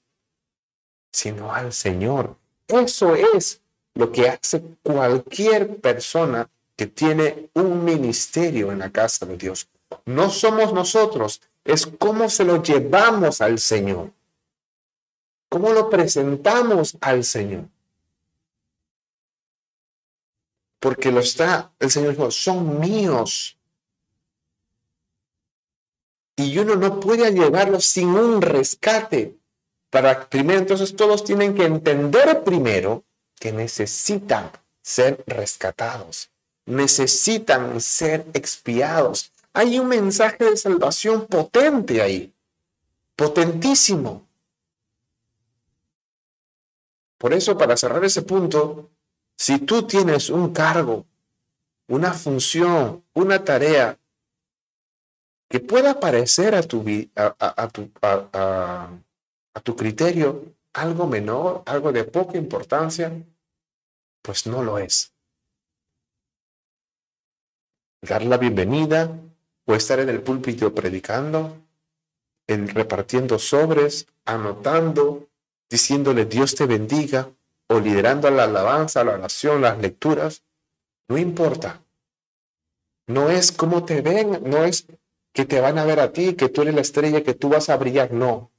[1.12, 2.36] sino al Señor.
[2.68, 3.60] Eso es
[3.94, 9.68] lo que hace cualquier persona que tiene un ministerio en la casa de Dios.
[10.06, 14.12] No somos nosotros, es cómo se lo llevamos al Señor.
[15.48, 17.64] ¿Cómo lo presentamos al Señor?
[20.78, 23.58] Porque lo está, el Señor dijo, son míos.
[26.36, 29.36] Y uno no puede llevarlos sin un rescate.
[29.90, 33.04] Para primero, entonces todos tienen que entender primero
[33.40, 36.30] que necesitan ser rescatados,
[36.68, 39.32] necesitan ser expiados.
[39.52, 42.32] Hay un mensaje de salvación potente ahí,
[43.16, 44.26] potentísimo.
[47.16, 48.90] Por eso, para cerrar ese punto,
[49.36, 51.06] si tú tienes un cargo,
[51.88, 53.98] una función, una tarea
[55.48, 56.84] que pueda parecer a tu,
[57.16, 63.10] a, tu, a tu criterio algo menor, algo de poca importancia,
[64.22, 65.12] pues no lo es.
[68.00, 69.10] Dar la bienvenida
[69.66, 71.56] o estar en el púlpito predicando,
[72.46, 75.28] en repartiendo sobres, anotando,
[75.68, 77.28] diciéndole Dios te bendiga
[77.66, 80.42] o liderando la alabanza, la oración, las lecturas,
[81.08, 81.82] no importa.
[83.08, 84.86] No es cómo te ven, no es
[85.32, 87.68] que te van a ver a ti, que tú eres la estrella, que tú vas
[87.68, 88.50] a brillar, no.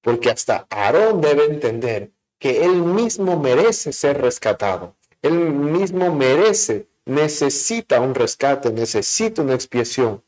[0.00, 8.00] porque hasta Aarón debe entender que él mismo merece ser rescatado, él mismo merece, necesita
[8.00, 10.22] un rescate, necesita una expiación,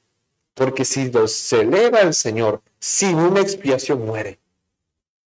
[0.55, 4.41] porque si se eleva el Señor sin una expiación muere,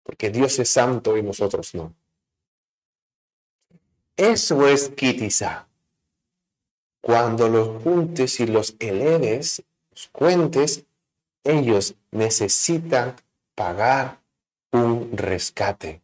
[0.03, 1.93] porque Dios es santo y nosotros no.
[4.15, 5.67] Eso es quitizá.
[7.01, 10.85] Cuando los juntes y los eleves, los cuentes,
[11.43, 13.15] ellos necesitan
[13.55, 14.21] pagar
[14.71, 16.01] un rescate.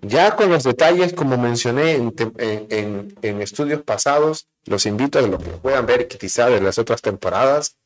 [0.00, 6.08] Ya con los detalles, como mencioné en, estudios pasados, los invito a que puedan ver
[6.08, 7.76] quizá de las otras temporadas,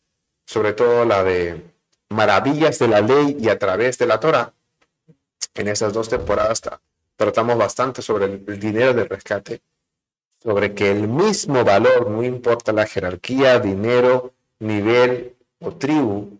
[0.46, 1.62] sobre todo la de
[2.08, 4.52] Maravillas de la Ley y a través de la Torah.
[5.54, 6.62] En esas dos temporadas
[7.16, 9.60] tratamos bastante sobre el dinero de rescate,
[10.42, 16.38] sobre que el mismo valor, no importa la jerarquía, dinero, nivel o tribu,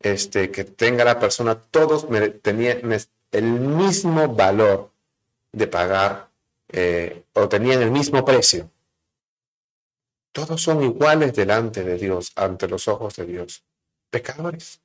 [0.00, 2.06] este, que tenga la persona, todos
[2.42, 2.80] tenían
[3.32, 4.90] el mismo valor
[5.54, 6.28] de pagar
[6.68, 8.70] eh, o tenían el mismo precio.
[10.32, 13.62] Todos son iguales delante de Dios, ante los ojos de Dios,
[14.10, 14.80] pecadores.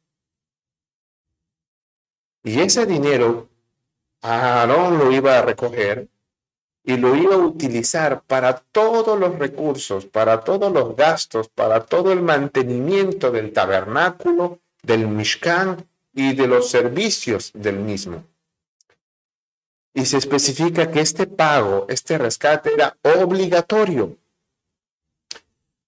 [2.44, 3.50] Y ese dinero
[4.22, 6.08] Aarón lo iba a recoger
[6.84, 12.12] y lo iba a utilizar para todos los recursos, para todos los gastos, para todo
[12.12, 18.24] el mantenimiento del tabernáculo, del Mishkan y de los servicios del mismo
[20.00, 24.18] y se especifica que este pago, este rescate era obligatorio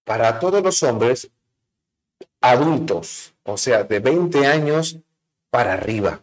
[0.03, 1.31] para todos los hombres
[2.41, 4.97] adultos, o sea, de 20 años
[5.49, 6.21] para arriba.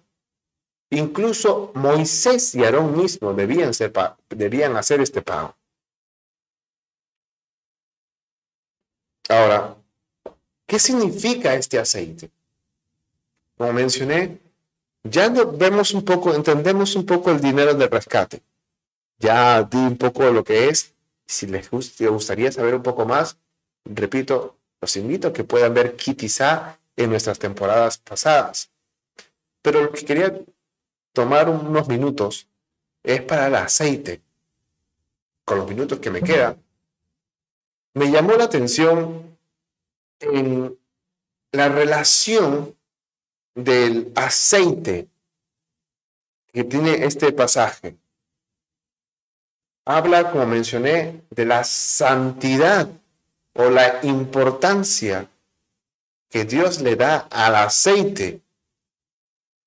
[0.91, 3.93] Incluso Moisés y Aarón mismo debían, ser,
[4.29, 5.57] debían hacer este pago.
[9.31, 9.77] Ahora,
[10.67, 12.31] ¿qué significa este aceite?
[13.57, 14.39] Como mencioné,
[15.11, 18.43] ya vemos un poco, entendemos un poco el dinero del rescate.
[19.19, 20.95] Ya di un poco lo que es.
[21.27, 23.37] Si les gustaría saber un poco más,
[23.85, 28.71] repito, los invito a que puedan ver Kitizá en nuestras temporadas pasadas.
[29.63, 30.41] Pero lo que quería
[31.13, 32.49] tomar unos minutos
[33.03, 34.23] es para el aceite.
[35.45, 36.63] Con los minutos que me quedan,
[37.95, 39.37] me llamó la atención
[40.21, 40.79] en
[41.53, 42.78] la relación
[43.59, 45.09] del aceite
[46.53, 47.97] que tiene este pasaje.
[49.85, 52.89] Habla, como mencioné, de la santidad
[53.55, 55.29] o la importancia
[56.29, 58.43] que Dios le da al aceite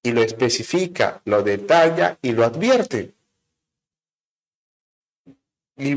[0.03, 3.13] y lo especifica, lo detalla y lo advierte.
[5.75, 5.91] Y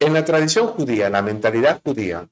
[0.00, 2.28] en la tradición judía, la mentalidad judía,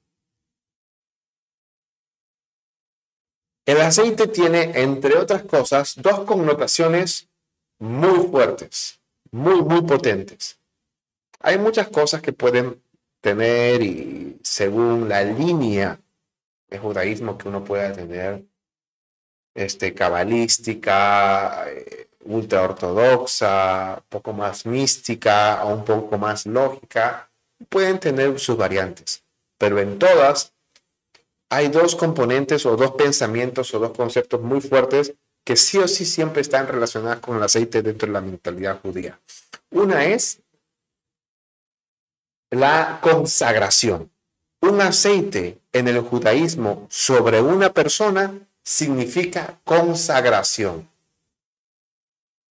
[3.68, 7.28] El aceite tiene, entre otras cosas, dos connotaciones
[7.78, 8.98] muy fuertes,
[9.31, 10.59] muy, muy potentes.
[11.40, 12.83] Hay muchas cosas que pueden
[13.20, 16.00] tener y según la línea
[16.70, 18.42] de judaísmo que uno pueda tener,
[19.54, 27.31] este, cabalística, eh, ultra ortodoxa, poco más mística o un poco más lógica,
[27.68, 29.24] pueden tener sus variantes,
[29.59, 30.54] pero en todas
[31.50, 36.04] hay dos componentes o dos pensamientos o dos conceptos muy fuertes que sí o sí
[36.04, 39.18] siempre están relacionados con el aceite dentro de la mentalidad judía.
[39.70, 40.40] Una es
[42.50, 44.11] la consagración.
[44.61, 50.88] Un aceite en el judaísmo sobre una persona significa consagración.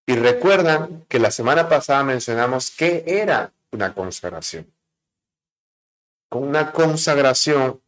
[0.06, 4.66] Y recuerdan que la semana pasada mencionamos qué era una consagración.
[6.30, 7.80] Una consagración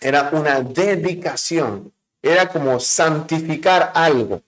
[0.00, 1.92] era una dedicación,
[2.22, 4.42] era como santificar algo.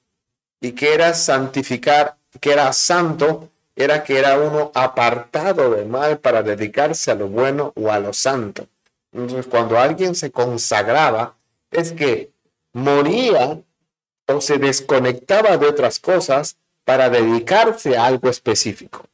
[0.61, 6.43] Y que era santificar, que era santo, era que era uno apartado del mal para
[6.43, 8.67] dedicarse a lo bueno o a lo santo.
[9.13, 11.37] Entonces, cuando alguien se consagraba,
[11.71, 12.31] es que
[12.73, 13.61] moría
[14.27, 19.07] o se desconectaba de otras cosas para dedicarse a algo específico.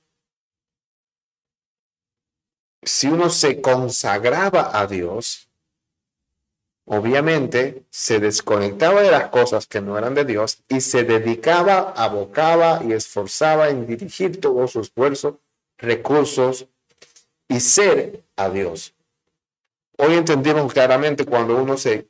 [2.82, 5.45] Si uno se consagraba a Dios,
[6.86, 12.80] obviamente se desconectaba de las cosas que no eran de Dios y se dedicaba, abocaba
[12.84, 15.40] y esforzaba en dirigir todo su esfuerzo,
[15.76, 16.66] recursos
[17.48, 18.94] y ser a Dios.
[19.98, 22.08] Hoy entendimos claramente cuando uno se,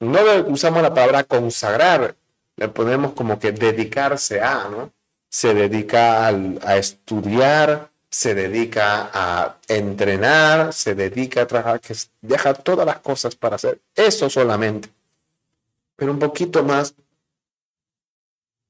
[0.00, 2.16] no usamos la palabra consagrar,
[2.56, 4.92] le ponemos como que dedicarse a, ¿no?
[5.28, 12.84] Se dedica a estudiar, se dedica a entrenar, se dedica a trabajar, que deja todas
[12.84, 14.90] las cosas para hacer eso solamente.
[15.96, 16.94] pero un poquito más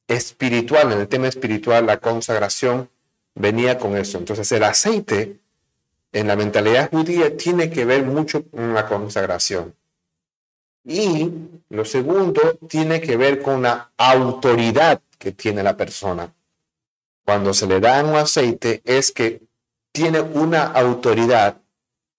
[0.09, 2.91] espiritual, en el tema espiritual, la consagración
[3.37, 4.19] venía con eso.
[4.19, 5.39] Entonces el aceite
[6.13, 9.75] en la mentalidad judía tiene que ver mucho con la consagración.
[10.85, 11.31] Y
[11.69, 16.35] lo segundo tiene que ver con la autoridad que tiene la persona.
[17.25, 19.43] Cuando se le da un aceite es que
[19.93, 21.61] tiene una autoridad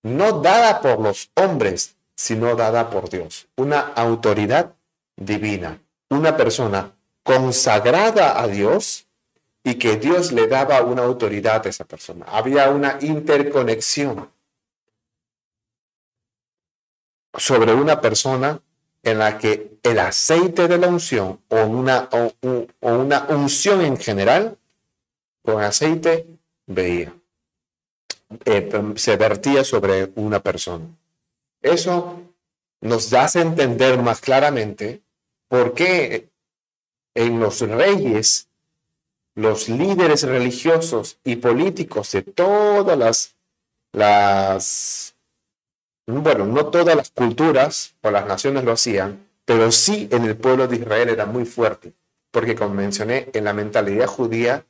[0.04, 3.48] no dada por los hombres, sino dada por Dios.
[3.56, 4.74] Una autoridad
[5.16, 5.80] divina.
[6.10, 6.94] Una persona
[7.24, 9.08] consagrada a Dios
[9.64, 12.26] y que Dios le daba una autoridad a esa persona.
[12.28, 14.30] Había una interconexión
[17.38, 18.60] sobre una persona
[19.04, 22.34] en la que el aceite de la unción o una, o,
[22.82, 24.58] una unción en general
[25.44, 26.28] con aceite
[26.68, 27.14] veía,
[28.46, 30.86] eh, se vertía sobre una persona.
[31.62, 32.22] Eso
[32.82, 35.02] nos hace entender más claramente
[35.48, 36.30] por qué
[37.16, 38.48] en los reyes,
[39.36, 43.36] los líderes religiosos y políticos de todas las,
[43.92, 45.16] las,
[46.08, 50.68] bueno, no todas las culturas o las naciones lo hacían, pero sí en el pueblo
[50.68, 51.94] de Israel era muy fuerte,
[52.32, 54.66] porque como mencioné, en la mentalidad judía,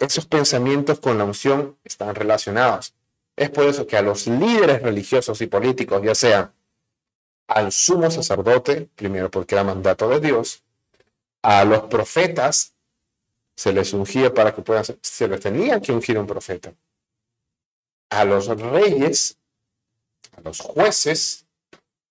[0.00, 2.94] esos pensamientos con la unción están relacionados.
[3.36, 6.52] Es por eso que a los líderes religiosos y políticos, ya sea
[7.46, 10.62] al sumo sacerdote, primero porque era mandato de Dios,
[11.42, 12.74] a los profetas
[13.56, 16.72] se les ungía para que puedan, se les tenía que ungir un profeta.
[18.08, 19.36] A los reyes,
[20.36, 21.46] a los jueces,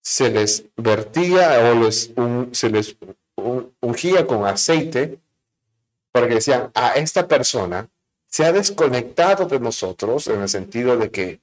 [0.01, 2.97] se les vertía o se les
[3.81, 5.19] ungía con aceite
[6.11, 7.89] porque decían, a esta persona
[8.27, 11.41] se ha desconectado de nosotros en el sentido de que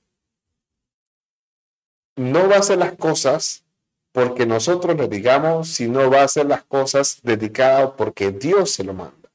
[2.16, 3.64] no va a hacer las cosas
[4.12, 8.82] porque nosotros le digamos, si no va a hacer las cosas dedicadas porque Dios se
[8.82, 9.30] lo manda.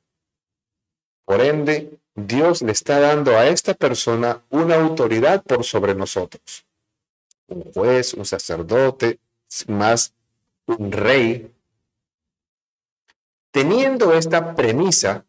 [1.24, 6.66] Por ende, Dios le está dando a esta persona una autoridad por sobre nosotros.
[7.48, 9.20] Un juez, un sacerdote,
[9.68, 10.14] más
[10.66, 11.54] un rey.
[13.52, 15.26] Teniendo esta premisa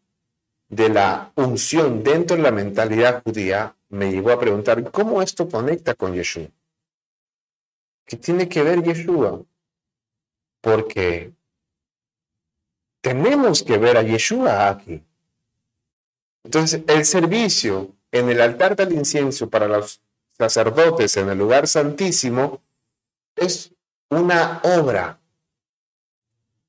[0.69, 5.93] de la unción dentro de la mentalidad judía, me llegó a preguntar, ¿cómo esto conecta
[5.93, 6.47] con Yeshua?
[8.05, 9.41] ¿Qué tiene que ver Yeshua?
[10.61, 11.33] Porque
[13.01, 15.03] tenemos que ver a Yeshua aquí.
[16.45, 20.01] Entonces, el servicio en el altar del incienso para los
[20.37, 22.61] sacerdotes en el lugar santísimo
[23.35, 23.71] es
[24.09, 25.19] una obra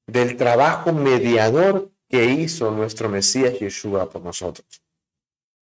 [0.06, 4.82] del trabajo mediador que hizo nuestro Mesías Yeshua por nosotros.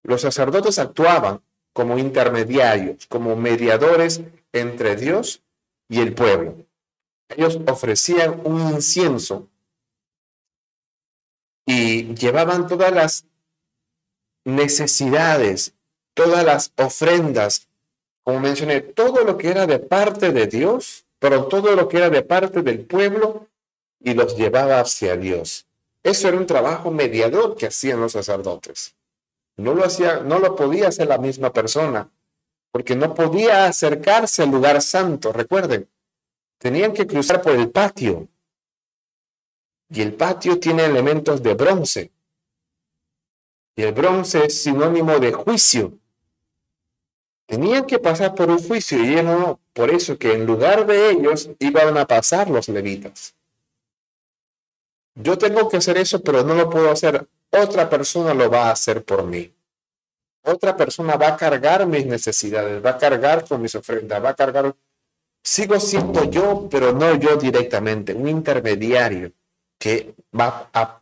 [0.02, 1.40] Los sacerdotes actuaban
[1.72, 4.20] como intermediarios, como mediadores
[4.52, 5.42] entre Dios
[5.88, 6.56] y el pueblo.
[7.28, 9.48] Ellos ofrecían un incienso
[11.64, 13.24] y llevaban todas las
[14.44, 15.74] necesidades,
[16.14, 17.68] todas las ofrendas,
[18.24, 22.10] como mencioné, todo lo que era de parte de Dios, pero todo lo que era
[22.10, 23.48] de parte del pueblo
[24.04, 25.66] y los llevaba hacia Dios.
[26.02, 28.94] Eso era un trabajo mediador que hacían los sacerdotes.
[29.56, 32.10] No lo hacía, no lo podía hacer la misma persona,
[32.72, 35.88] porque no podía acercarse al lugar santo, recuerden.
[36.58, 38.28] Tenían que cruzar por el patio.
[39.90, 42.10] Y el patio tiene elementos de bronce.
[43.76, 45.92] Y el bronce es sinónimo de juicio.
[47.46, 51.50] Tenían que pasar por un juicio y no, por eso que en lugar de ellos
[51.58, 53.34] iban a pasar los levitas.
[55.14, 57.26] Yo tengo que hacer eso, pero no lo puedo hacer.
[57.50, 59.52] Otra persona lo va a hacer por mí.
[60.44, 64.34] Otra persona va a cargar mis necesidades, va a cargar con mis ofrendas, va a
[64.34, 64.74] cargar.
[65.42, 69.32] Sigo siendo yo, pero no yo directamente, un intermediario
[69.78, 71.00] que va a,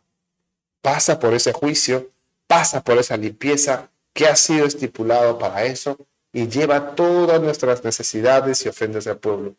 [0.81, 2.09] pasa por ese juicio,
[2.47, 5.97] pasa por esa limpieza que ha sido estipulado para eso
[6.33, 9.55] y lleva todas nuestras necesidades y ofrendas al pueblo.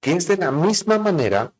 [0.00, 1.52] Que es de la misma manera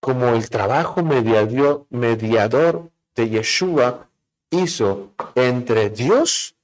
[0.00, 4.08] como el trabajo mediador, mediador de Yeshua
[4.50, 6.54] hizo entre Dios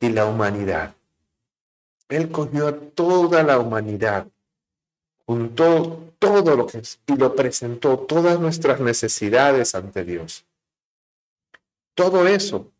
[0.00, 0.94] y la humanidad.
[2.08, 4.26] Él cogió a toda la humanidad,
[5.26, 10.44] juntó todo lo que es y lo presentó, todas nuestras necesidades ante Dios.
[11.94, 12.70] Todo eso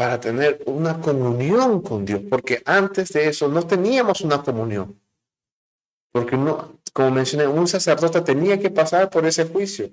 [0.00, 4.98] para tener una comunión con Dios, porque antes de eso no teníamos una comunión.
[6.10, 9.90] Porque no, como mencioné, un sacerdote tenía que pasar por ese juicio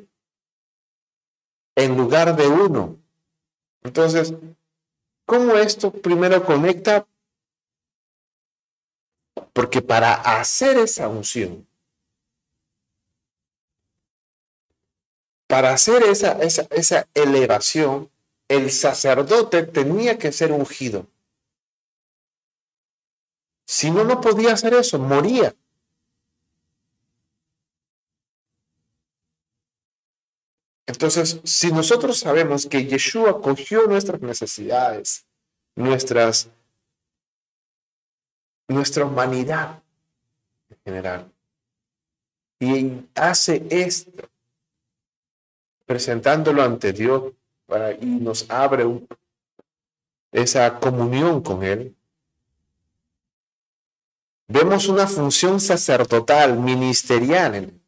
[1.75, 2.97] en lugar de uno.
[3.83, 4.33] Entonces,
[5.25, 7.07] ¿cómo esto primero conecta?
[9.53, 11.67] Porque para hacer esa unción,
[15.47, 18.09] para hacer esa, esa, esa elevación,
[18.47, 21.07] el sacerdote tenía que ser ungido.
[23.67, 25.53] Si no, no podía hacer eso, moría.
[30.87, 35.25] Entonces, si nosotros sabemos que Yeshua cogió nuestras necesidades,
[35.75, 36.49] nuestras,
[38.69, 39.83] nuestra humanidad
[40.69, 41.31] en general,
[42.59, 44.29] y hace esto,
[45.85, 47.33] presentándolo ante Dios
[47.65, 48.85] para, y nos abre
[50.31, 51.93] esa comunión con Él,
[54.47, 57.86] vemos una función sacerdotal, ministerial en Él.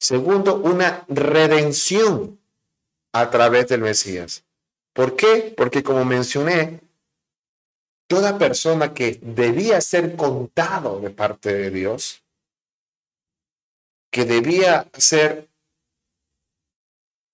[0.00, 2.40] Segundo, una redención
[3.12, 4.44] a través del Mesías.
[4.94, 5.52] ¿Por qué?
[5.54, 6.80] Porque como mencioné,
[8.06, 12.24] toda persona que debía ser contado de parte de Dios,
[14.10, 15.48] que debía ser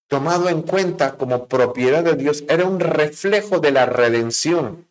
[0.08, 4.88] tomado en cuenta como propiedad de Dios, era un reflejo de la redención.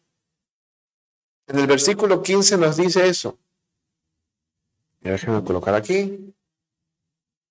[1.48, 3.38] En el versículo 15 nos dice eso.
[5.02, 6.35] Déjenme colocar aquí.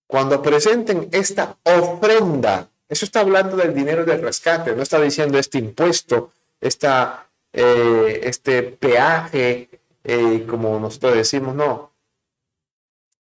[0.07, 5.59] Cuando presenten esta ofrenda, eso está hablando del dinero del rescate, no está diciendo este
[5.59, 9.69] impuesto, esta, eh, este peaje,
[10.05, 11.93] eh, como nosotros decimos, no.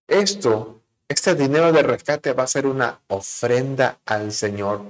[0.07, 4.82] Esto, este dinero del rescate va a ser una ofrenda al Señor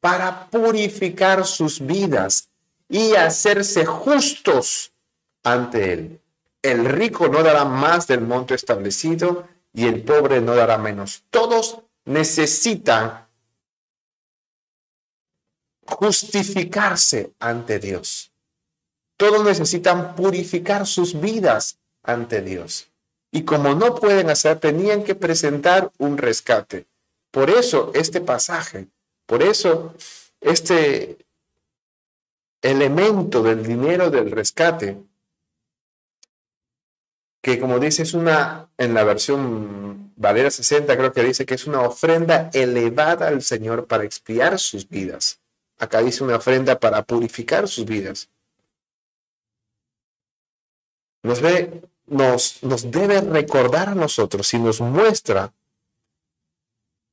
[0.00, 2.48] para purificar sus vidas
[2.88, 4.92] y hacerse justos
[5.44, 6.20] ante Él.
[6.62, 11.24] El rico no dará más del monto establecido y el pobre no dará menos.
[11.30, 13.26] Todos necesitan
[15.86, 18.32] justificarse ante Dios.
[19.16, 22.90] Todos necesitan purificar sus vidas ante Dios.
[23.30, 26.86] Y como no pueden hacer, tenían que presentar un rescate.
[27.30, 28.88] Por eso este pasaje,
[29.26, 29.94] por eso
[30.40, 31.16] este
[32.60, 35.02] elemento del dinero del rescate
[37.42, 41.66] que como dice es una, en la versión Valera 60 creo que dice que es
[41.66, 45.40] una ofrenda elevada al Señor para expiar sus vidas.
[45.78, 48.30] Acá dice una ofrenda para purificar sus vidas.
[51.24, 55.52] Nos, ve, nos, nos debe recordar a nosotros y nos muestra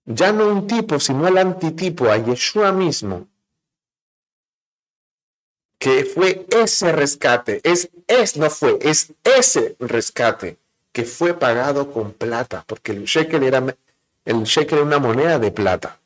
[0.05, 3.27] ya no un tipo, sino el antitipo, a Yeshua mismo,
[5.79, 10.57] que fue ese rescate, es, es, no fue, es ese rescate
[10.91, 13.63] que fue pagado con plata, porque el shekel era,
[14.25, 15.99] el shekel era una moneda de plata.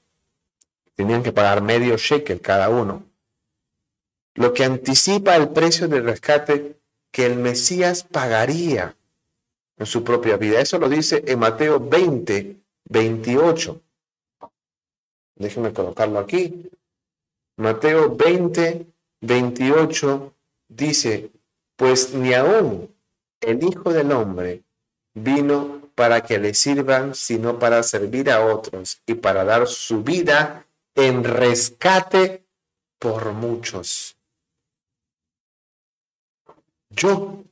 [0.95, 3.03] Tenían que pagar medio shekel cada uno.
[4.35, 6.75] Lo que anticipa el precio del rescate
[7.11, 8.95] que el Mesías pagaría
[9.77, 10.59] en su propia vida.
[10.59, 12.57] Eso lo dice en Mateo 20,
[12.89, 13.81] 28.
[15.35, 16.69] Déjenme colocarlo aquí.
[17.57, 18.85] Mateo 20,
[19.21, 20.33] 28
[20.67, 21.31] dice,
[21.75, 22.93] pues ni aún
[23.41, 24.63] el Hijo del Hombre
[25.13, 30.65] vino para que le sirvan, sino para servir a otros y para dar su vida
[30.95, 32.45] en rescate
[32.99, 34.15] por muchos.
[36.89, 37.43] Yo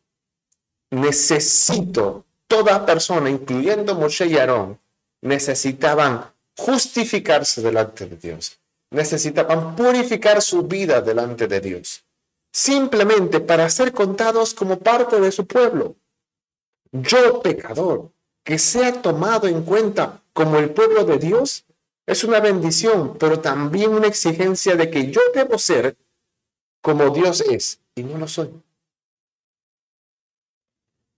[0.92, 4.80] necesito, toda persona, incluyendo Moshe y Aarón,
[5.22, 8.62] necesitaban justificarse delante de Dios
[8.92, 12.04] necesitaban purificar su vida delante de Dios,
[12.52, 15.96] simplemente para ser contados como parte de su pueblo.
[16.92, 18.12] Yo, pecador,
[18.44, 21.66] que sea tomado en cuenta como el pueblo de Dios,
[22.06, 25.98] es una bendición, pero también una exigencia de que yo debo ser
[26.82, 28.52] como Dios es, y no lo soy.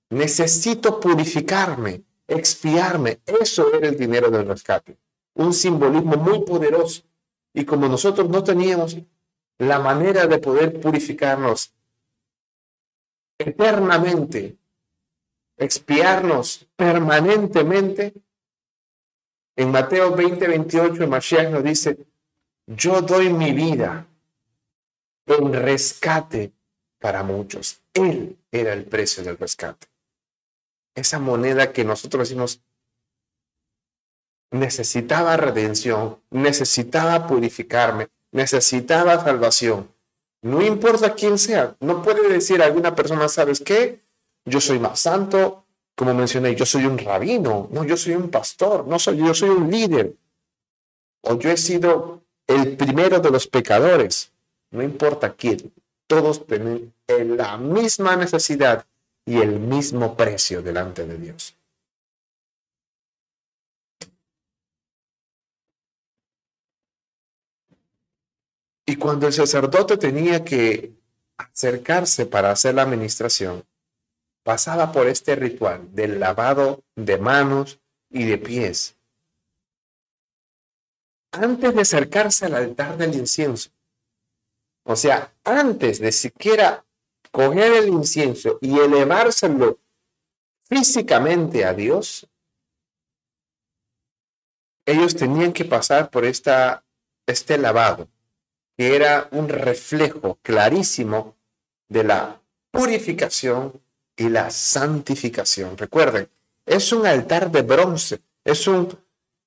[0.09, 3.21] Necesito purificarme, expiarme.
[3.25, 4.97] Eso era el dinero del rescate.
[5.35, 7.01] Un simbolismo muy poderoso
[7.53, 8.97] y como nosotros no teníamos
[9.59, 11.73] la manera de poder purificarnos
[13.37, 14.57] eternamente,
[15.57, 18.13] expiarnos permanentemente,
[19.55, 21.97] en Mateo 20, 28, Mashiach nos dice,
[22.65, 24.07] yo doy mi vida
[25.27, 26.51] en rescate
[26.99, 27.81] para muchos.
[27.93, 29.87] Él era el precio del rescate.
[30.95, 32.61] Esa moneda que nosotros decimos,
[34.51, 39.89] necesitaba redención, necesitaba purificarme, necesitaba salvación.
[40.41, 44.01] No importa quién sea, no puede decir alguna persona, ¿sabes qué?
[44.43, 45.63] Yo soy más santo,
[45.95, 49.49] como mencioné, yo soy un rabino, no, yo soy un pastor, no soy, yo soy
[49.49, 50.15] un líder,
[51.21, 54.31] o yo he sido el primero de los pecadores,
[54.71, 55.71] no importa quién,
[56.07, 58.85] todos tienen la misma necesidad
[59.25, 61.55] y el mismo precio delante de Dios.
[68.85, 70.93] Y cuando el sacerdote tenía que
[71.37, 73.65] acercarse para hacer la administración,
[74.43, 77.79] pasaba por este ritual del lavado de manos
[78.09, 78.95] y de pies.
[81.31, 83.71] Antes de acercarse al altar del incienso,
[84.83, 86.85] o sea, antes de siquiera
[87.31, 89.79] coger el incienso y elevárselo
[90.65, 92.27] físicamente a Dios,
[94.85, 96.83] ellos tenían que pasar por esta,
[97.25, 98.09] este lavado,
[98.77, 101.35] que era un reflejo clarísimo
[101.89, 103.81] de la purificación
[104.15, 105.77] y la santificación.
[105.77, 106.29] Recuerden,
[106.65, 108.97] es un altar de bronce, es un,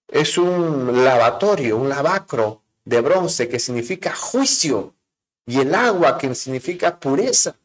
[0.08, 4.94] es un lavatorio, un lavacro de bronce que significa juicio
[5.44, 7.56] y el agua que significa pureza.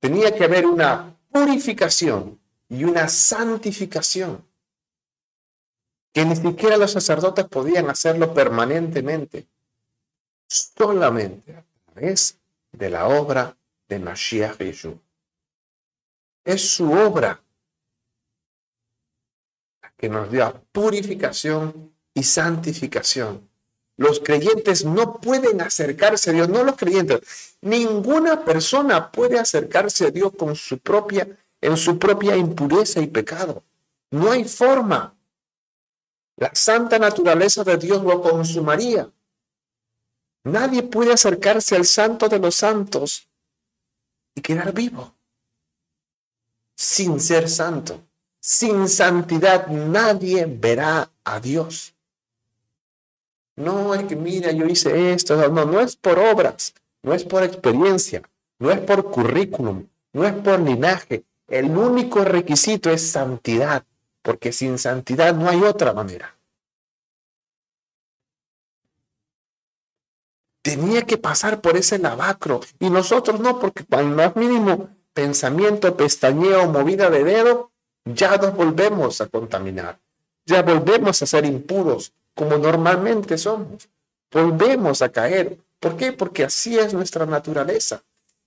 [0.00, 4.49] Tenía que haber una purificación y una santificación
[6.12, 9.46] que ni siquiera los sacerdotes podían hacerlo permanentemente,
[10.48, 12.38] solamente a través
[12.72, 13.56] de la obra
[13.88, 14.94] de Mashiach Yeshua.
[16.44, 17.40] Es su obra
[19.96, 23.48] que nos dio purificación y santificación.
[23.96, 27.58] Los creyentes no pueden acercarse a Dios, no los creyentes.
[27.60, 31.28] Ninguna persona puede acercarse a Dios con su propia,
[31.60, 33.62] en su propia impureza y pecado.
[34.10, 35.14] No hay forma.
[36.40, 39.10] La santa naturaleza de Dios lo consumaría.
[40.44, 43.28] Nadie puede acercarse al santo de los santos
[44.34, 45.12] y quedar vivo.
[46.74, 48.00] Sin ser santo,
[48.40, 51.94] sin santidad, nadie verá a Dios.
[53.56, 56.72] No es que, mira, yo hice esto, no, no es por obras,
[57.02, 58.22] no es por experiencia,
[58.58, 61.22] no es por currículum, no es por linaje.
[61.48, 63.84] El único requisito es santidad
[64.22, 66.36] porque sin santidad no hay otra manera.
[70.62, 76.68] Tenía que pasar por ese lavacro y nosotros no, porque el más mínimo pensamiento, pestañeo,
[76.68, 77.70] movida de dedo,
[78.04, 79.98] ya nos volvemos a contaminar,
[80.44, 83.88] ya volvemos a ser impuros como normalmente somos,
[84.30, 85.58] volvemos a caer.
[85.78, 86.12] ¿Por qué?
[86.12, 88.02] Porque así es nuestra naturaleza.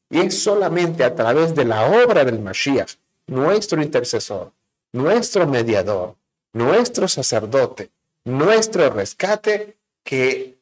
[0.09, 2.93] Y es solamente a través de la obra del Mashiach,
[3.27, 4.51] nuestro intercesor,
[4.93, 6.15] nuestro mediador,
[6.53, 7.91] nuestro sacerdote,
[8.23, 10.57] nuestro rescate, que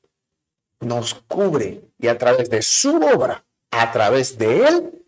[0.80, 5.06] nos cubre y a través de su obra, a través de él,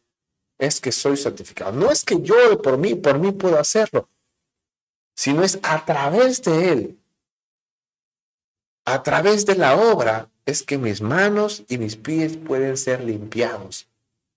[0.57, 1.71] es que soy santificado.
[1.71, 4.07] No es que yo por mí, por mí puedo hacerlo,
[5.15, 6.99] sino es a través de él,
[8.85, 13.87] a través de la obra, es que mis manos y mis pies pueden ser limpiados,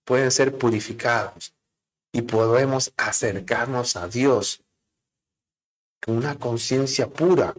[0.04, 1.52] pueden ser purificados
[2.12, 4.62] y podemos acercarnos a Dios
[6.06, 7.54] una conciencia pura,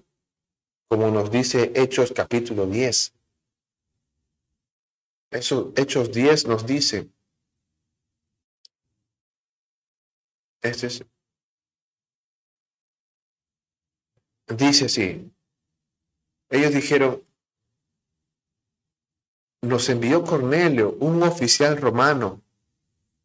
[0.87, 3.13] como nos dice Hechos capítulo 10.
[5.31, 7.09] Eso, Hechos 10 nos dice,
[10.61, 11.05] este es,
[14.47, 15.29] dice así,
[16.49, 17.21] ellos dijeron,
[19.61, 22.41] nos envió Cornelio, un oficial romano,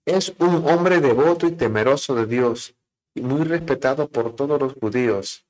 [0.05, 2.75] es un hombre devoto y temeroso de Dios
[3.21, 5.47] muy respetado por todos los judíos.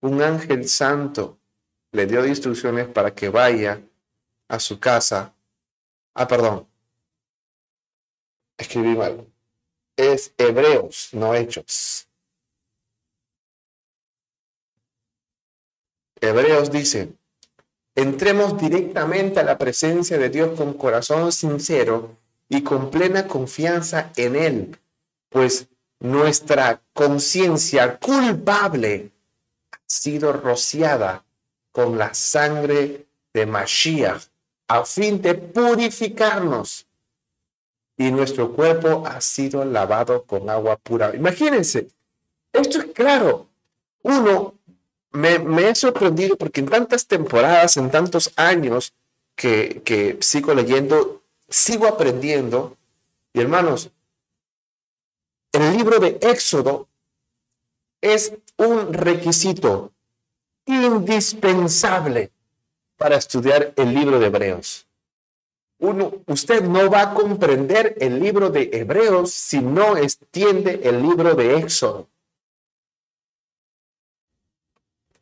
[0.00, 1.38] Un ángel santo
[1.92, 3.80] le dio instrucciones para que vaya
[4.48, 5.34] a su casa.
[6.14, 6.66] Ah, perdón.
[8.58, 9.26] Escribí mal.
[9.96, 12.08] Es Hebreos, no Hechos.
[16.20, 17.12] Hebreos dice,
[17.94, 22.16] entremos directamente a la presencia de Dios con corazón sincero
[22.48, 24.78] y con plena confianza en Él,
[25.28, 25.68] pues
[26.00, 29.10] nuestra conciencia culpable
[29.72, 31.24] ha sido rociada
[31.72, 34.22] con la sangre de Mashiach
[34.68, 36.86] a fin de purificarnos
[37.96, 41.14] y nuestro cuerpo ha sido lavado con agua pura.
[41.14, 41.88] Imagínense,
[42.52, 43.48] esto es claro.
[44.02, 44.54] Uno,
[45.10, 48.94] me, me he sorprendido porque en tantas temporadas, en tantos años
[49.34, 52.76] que, que sigo leyendo, sigo aprendiendo.
[53.32, 53.90] Y hermanos,
[55.52, 56.88] el libro de Éxodo
[58.00, 59.92] es un requisito
[60.66, 62.30] indispensable
[62.96, 64.86] para estudiar el libro de Hebreos.
[65.78, 71.34] Uno, usted no va a comprender el libro de Hebreos si no extiende el libro
[71.34, 72.08] de Éxodo.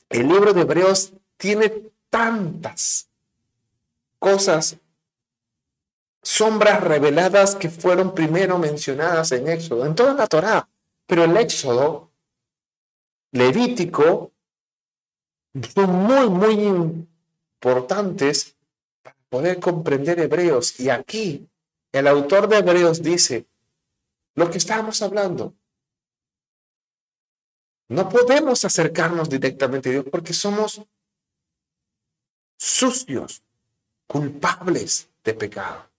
[0.09, 3.09] El libro de Hebreos tiene tantas
[4.19, 4.79] cosas
[6.27, 10.69] sombras reveladas que fueron primero mencionadas en Éxodo, en toda la Torá.
[11.07, 12.11] Pero el Éxodo
[13.31, 14.33] Levítico
[15.73, 16.55] son muy, muy
[17.63, 18.57] importantes
[19.05, 20.81] para poder comprender Hebreos.
[20.81, 21.49] Y aquí
[21.93, 23.47] el autor de Hebreos dice
[24.35, 25.55] lo que estábamos hablando.
[27.89, 30.83] No podemos acercarnos directamente a Dios porque somos
[32.59, 33.45] sucios,
[34.09, 35.96] culpables de pecado.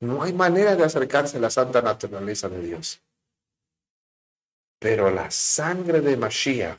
[0.00, 3.00] No hay manera de acercarse a la santa naturaleza de Dios.
[4.78, 6.78] Pero la sangre de Mashiach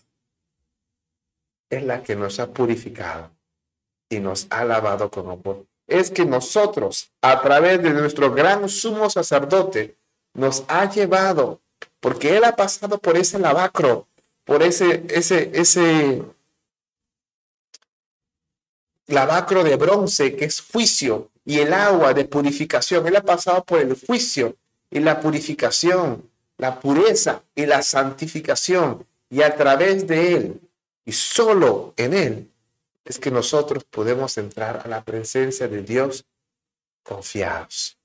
[1.69, 3.31] es la que nos ha purificado
[4.09, 5.65] y nos ha lavado con amor.
[5.87, 9.97] Es que nosotros, a través de nuestro gran sumo sacerdote,
[10.33, 11.61] nos ha llevado,
[11.99, 14.07] porque Él ha pasado por ese lavacro,
[14.45, 16.23] por ese, ese, ese
[19.07, 23.07] lavacro de bronce que es juicio y el agua de purificación.
[23.07, 24.55] Él ha pasado por el juicio
[24.91, 29.05] y la purificación, la pureza y la santificación.
[29.29, 30.61] Y a través de Él
[31.05, 32.51] y solo en Él
[33.05, 36.25] es que nosotros podemos entrar a la presencia de Dios
[37.03, 37.97] confiados.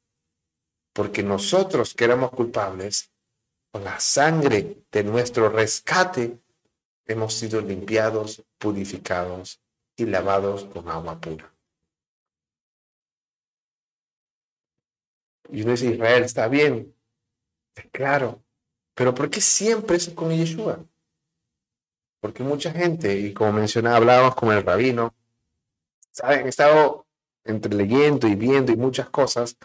[0.92, 3.11] Porque nosotros que éramos culpables,
[3.72, 6.36] con la sangre de nuestro rescate,
[7.07, 9.62] hemos sido limpiados, purificados
[9.97, 11.53] y lavados con agua pura.
[15.51, 16.95] Y uno dice, Israel, está bien,
[17.90, 18.43] claro,
[18.95, 20.84] pero ¿por qué siempre es con Yeshua?
[22.20, 25.14] Porque mucha gente, y como mencionaba, hablábamos con el rabino,
[26.11, 26.47] ¿saben?
[26.47, 27.07] He estado
[27.45, 29.57] entre leyendo y viendo y muchas cosas.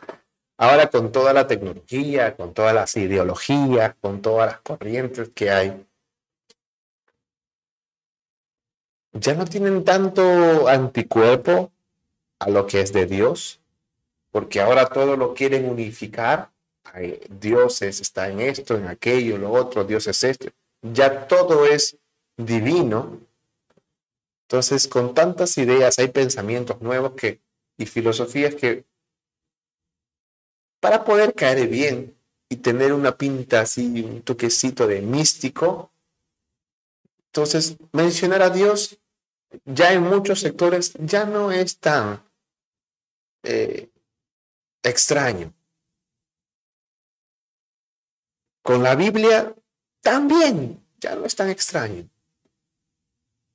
[0.57, 5.86] Ahora con toda la tecnología, con todas las ideologías, con todas las corrientes que hay,
[9.19, 11.71] ya no tienen tanto anticuerpo
[12.39, 13.59] a lo que es de Dios,
[14.31, 16.51] porque ahora todo lo quieren unificar.
[17.29, 20.49] dioses está en esto, en aquello, lo otro, Dios es esto.
[20.81, 21.97] Ya todo es
[22.37, 23.19] divino.
[24.43, 27.41] Entonces, con tantas ideas, hay pensamientos nuevos que,
[27.77, 28.85] y filosofías que,
[30.79, 32.15] para poder caer bien
[32.49, 35.91] y tener una pinta así, un toquecito de místico,
[37.27, 38.97] entonces mencionar a Dios
[39.65, 42.23] ya en muchos sectores ya no es tan
[43.43, 43.89] eh,
[44.83, 45.53] extraño.
[48.61, 49.55] Con la Biblia
[50.01, 52.09] también ya no es tan extraño.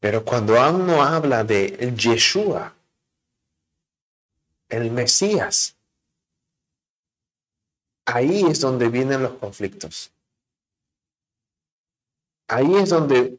[0.00, 2.74] Pero cuando uno habla de Yeshua,
[4.68, 5.76] el Mesías,
[8.06, 10.10] ahí es donde vienen los conflictos.
[12.48, 13.38] Ahí es donde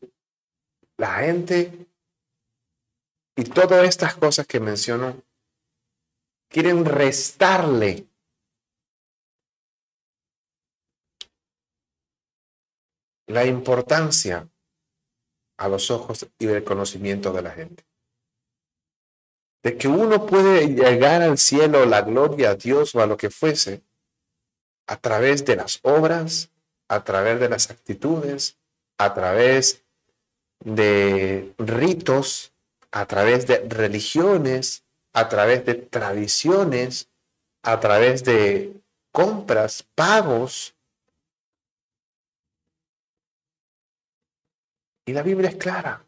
[0.98, 1.83] la gente
[3.36, 5.22] y todas estas cosas que menciono
[6.50, 8.08] quieren restarle
[13.28, 14.48] la importancia
[15.58, 17.84] a los ojos y del conocimiento de la gente.
[19.64, 23.30] De que uno puede llegar al cielo, la gloria a Dios o a lo que
[23.30, 23.82] fuese,
[24.88, 26.52] a través de las obras,
[26.90, 28.58] a través de las actitudes,
[28.98, 29.84] a través
[30.60, 32.53] de ritos,
[32.94, 37.10] a través de religiones, a través de tradiciones,
[37.64, 38.82] a través de
[39.12, 40.76] compras, pagos,
[45.06, 46.06] Y la Biblia es clara.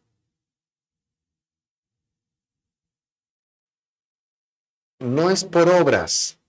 [5.00, 6.40] No es por obras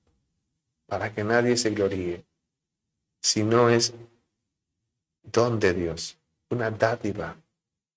[0.86, 2.24] para que nadie se gloríe,
[3.20, 3.92] sino es
[5.24, 6.16] don de Dios,
[6.50, 7.36] una dádiva,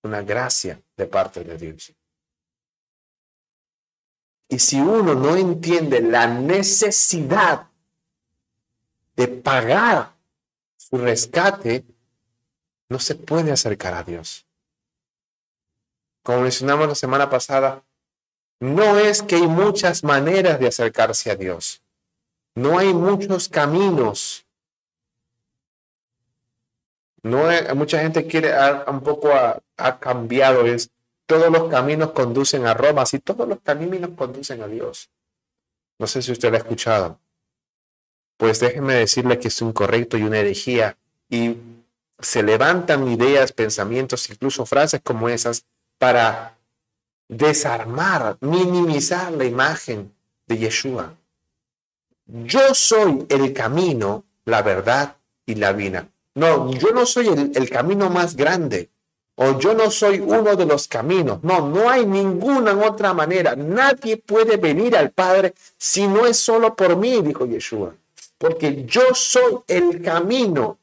[0.02, 1.94] una gracia de parte de Dios.
[4.50, 7.68] Y si uno no entiende la necesidad
[9.16, 10.16] de pagar
[10.76, 11.86] su rescate,
[12.90, 14.48] no se puede acercar a Dios.
[16.24, 17.84] Como mencionamos la semana pasada,
[18.60, 21.82] no es que hay muchas maneras de acercarse a Dios.
[22.56, 24.46] No hay muchos caminos.
[27.22, 27.44] No
[27.76, 28.54] mucha gente quiere,
[28.88, 30.90] un poco ha, cambiado, es
[31.30, 35.12] todos los caminos conducen a Roma, si todos los caminos conducen a Dios.
[36.00, 37.20] No sé si usted lo ha escuchado.
[38.36, 40.98] Pues déjeme decirle que es un correcto y una herejía.
[41.30, 41.56] Y
[42.18, 45.66] se levantan ideas, pensamientos, incluso frases como esas
[46.00, 46.58] para
[47.28, 50.12] desarmar, minimizar la imagen
[50.48, 51.14] de Yeshua.
[52.26, 55.16] Yo soy el camino, la verdad
[55.46, 56.08] y la vida.
[56.34, 58.90] No, yo no soy el, camino más grande
[59.42, 61.42] o yo no soy uno de los caminos.
[61.44, 63.56] No, no hay ninguna otra manera.
[63.56, 67.96] Nadie puede venir al Padre si no es solo por mí, dijo Yeshua.
[68.38, 70.78] Porque yo soy el camino,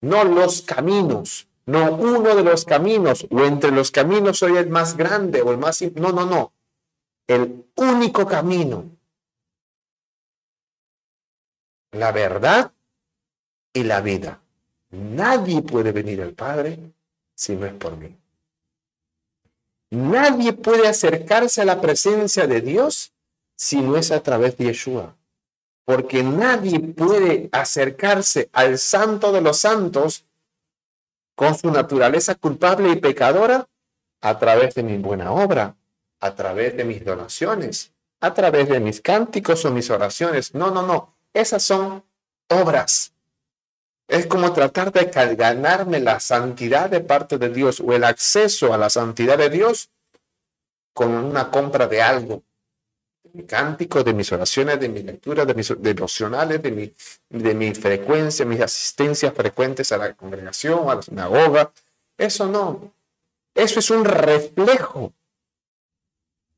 [0.00, 4.96] no los caminos, no uno de los caminos, o entre los caminos soy el más
[4.96, 5.82] grande o el más...
[5.94, 6.52] No, no, no.
[7.28, 8.90] el único camino,
[11.92, 12.72] la verdad
[13.72, 14.40] y la vida.
[14.90, 16.94] Nadie puede venir al Padre
[17.34, 18.16] si no es por mí.
[19.90, 23.12] Nadie puede acercarse a la presencia de Dios
[23.56, 25.16] si no es a través de Yeshua.
[25.84, 30.24] Porque nadie puede acercarse al santo de los santos
[31.34, 33.68] con su naturaleza culpable y pecadora
[34.20, 35.76] a través de mi buena obra,
[36.20, 40.54] a través de mis donaciones, a través de mis cánticos o mis oraciones.
[40.54, 41.14] No, no, no.
[41.34, 42.02] Esas son
[42.48, 43.13] obras.
[44.06, 48.78] Es como tratar de ganarme la santidad de parte de Dios o el acceso a
[48.78, 49.90] la santidad de Dios
[50.92, 52.42] con una compra de algo.
[53.22, 56.94] De mi cántico, de mis oraciones, de mis lecturas, de mis devocionales, de mi,
[57.30, 61.72] de mi frecuencia, mis asistencias frecuentes a la congregación, a la sinagoga.
[62.18, 62.92] Eso no.
[63.54, 65.12] Eso es un reflejo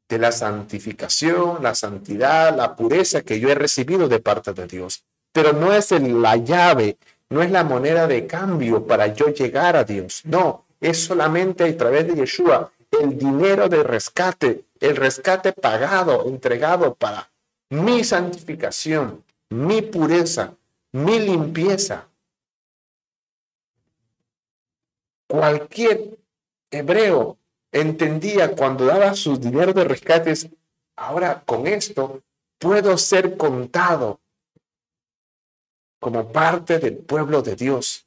[0.09, 5.05] de la santificación, la santidad, la pureza que yo he recibido de parte de Dios.
[5.33, 6.97] Pero no es la llave
[7.31, 10.23] no es la moneda de cambio para yo llegar a Dios.
[10.25, 12.71] No, es solamente a través de Yeshua
[13.01, 17.31] el dinero de rescate, el rescate pagado, entregado para
[17.71, 20.55] mi santificación, mi pureza,
[20.93, 22.07] mi limpieza.
[25.27, 26.17] Cualquier
[26.71, 27.37] hebreo
[27.73, 30.49] entendía cuando daba su dinero de rescates,
[30.95, 32.23] ahora con esto
[32.59, 34.21] puedo ser contado
[36.07, 38.07] como parte del pueblo de Dios.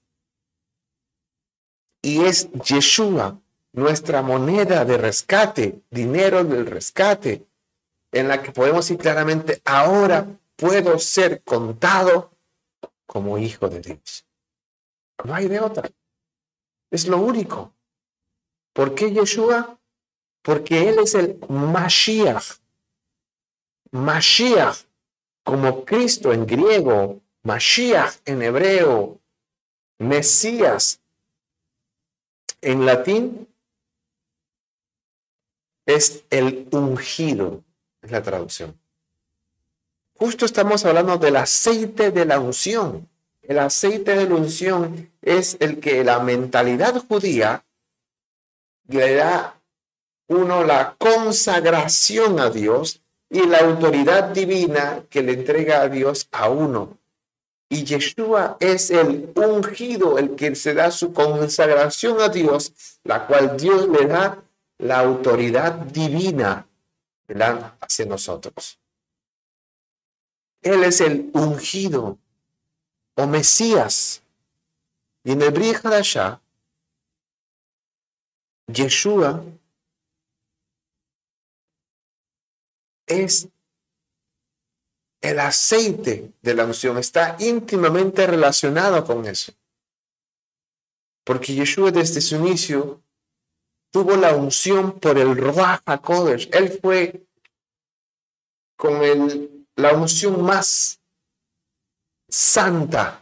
[2.01, 3.37] Y es Yeshua,
[3.73, 7.45] nuestra moneda de rescate, dinero del rescate,
[8.13, 10.25] en la que podemos decir claramente, ahora
[10.55, 12.31] puedo ser contado
[13.05, 14.25] como hijo de Dios.
[15.25, 15.91] No hay de otra.
[16.89, 17.73] Es lo único.
[18.71, 19.77] ¿Por qué Yeshua?
[20.41, 22.59] Porque Él es el Mashiach.
[23.91, 24.85] Mashiach,
[25.43, 29.17] como Cristo en griego, Mashiach en hebreo,
[29.97, 30.99] Mesías
[32.61, 33.47] en latín,
[35.87, 37.63] es el ungido,
[38.03, 38.79] es la traducción.
[40.13, 43.09] Justo estamos hablando del aceite de la unción.
[43.41, 47.65] El aceite de la unción es el que la mentalidad judía
[48.87, 49.59] le da
[50.27, 56.47] uno la consagración a Dios y la autoridad divina que le entrega a Dios a
[56.49, 56.98] uno.
[57.69, 63.55] Y Yeshua es el ungido, el que se da su consagración a Dios, la cual
[63.57, 64.43] Dios le da
[64.79, 66.67] la autoridad divina
[67.79, 68.79] hacia nosotros.
[70.63, 72.17] Él es el ungido
[73.15, 74.23] o Mesías.
[75.23, 76.41] Y en el allá,
[78.67, 79.43] Yeshua
[83.05, 83.47] es
[85.21, 89.51] el aceite de la unción está íntimamente relacionado con eso.
[91.25, 93.01] Porque Yeshua desde su inicio
[93.91, 96.49] tuvo la unción por el Ruach HaKodesh.
[96.53, 97.25] Él fue
[98.77, 100.99] con el, la unción más
[102.29, 103.21] santa,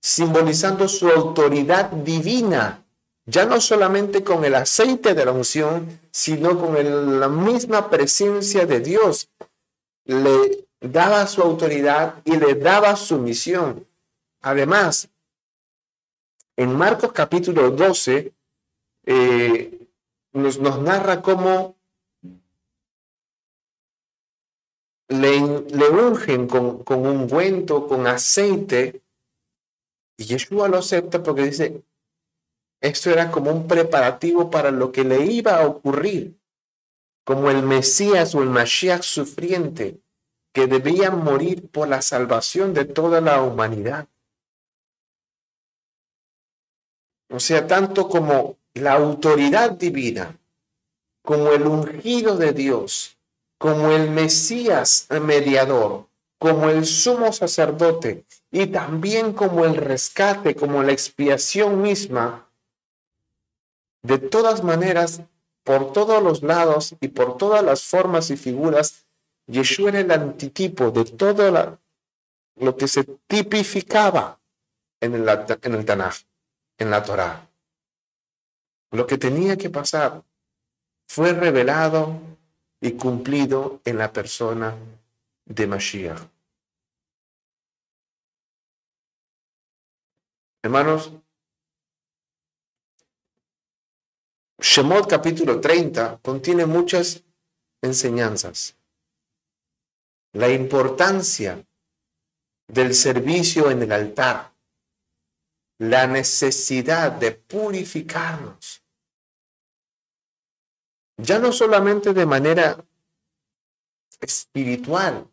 [0.00, 2.86] simbolizando su autoridad divina,
[3.26, 8.80] ya no solamente con el aceite de la unción, sino con la misma presencia de
[8.80, 9.28] Dios.
[10.04, 13.86] Le daba su autoridad y le daba su misión.
[14.40, 15.08] Además,
[16.56, 18.32] en Marcos capítulo 12
[19.04, 19.88] eh,
[20.32, 21.76] nos, nos, narra cómo
[25.08, 29.02] le, le ungen con, con ungüento, con aceite,
[30.16, 31.82] y Yeshua lo acepta porque dice,
[32.80, 36.38] esto era como un preparativo para lo que le iba a ocurrir,
[37.24, 40.00] como el Mesías o el Mashiach sufriente
[40.52, 44.08] que debían morir por la salvación de toda la humanidad.
[47.28, 50.36] O sea, tanto como la autoridad divina,
[51.22, 53.16] como el ungido de Dios,
[53.58, 56.06] como el Mesías mediador,
[56.38, 62.48] como el sumo sacerdote y también como el rescate, como la expiación misma,
[64.02, 65.20] de todas maneras,
[65.62, 69.04] por todos los lados y por todas las formas y figuras,
[69.50, 71.78] Yeshua era el antitipo de todo
[72.56, 74.40] lo que se tipificaba
[75.00, 76.16] en el, en el Tanaj,
[76.78, 77.48] en la Torá.
[78.92, 80.22] Lo que tenía que pasar
[81.08, 82.20] fue revelado
[82.80, 84.76] y cumplido en la persona
[85.44, 86.20] de Mashiach.
[90.62, 91.12] Hermanos,
[94.60, 97.24] Shemot capítulo 30 contiene muchas
[97.82, 98.79] enseñanzas.
[100.32, 101.66] La importancia
[102.68, 104.52] del servicio en el altar.
[105.78, 108.84] La necesidad de purificarnos.
[111.16, 112.84] Ya no solamente de manera
[114.20, 115.28] espiritual,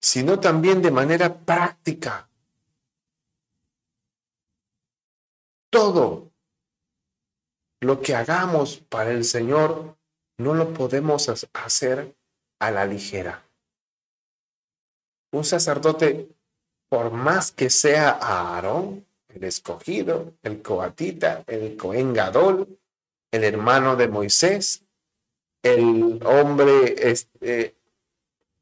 [0.00, 2.28] sino también de manera práctica.
[5.70, 6.32] Todo
[7.80, 9.96] lo que hagamos para el Señor
[10.40, 12.14] no lo podemos hacer
[12.58, 13.44] a la ligera.
[15.32, 16.28] Un sacerdote,
[16.88, 22.14] por más que sea Aarón, el escogido, el coatita, el Cohen
[23.32, 24.82] el hermano de Moisés,
[25.62, 27.76] el hombre este,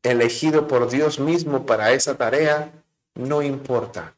[0.02, 2.72] elegido por Dios mismo para esa tarea,
[3.14, 4.16] no importa.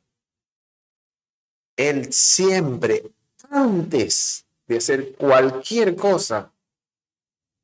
[1.77, 3.05] Él siempre,
[3.51, 6.51] antes de hacer cualquier cosa,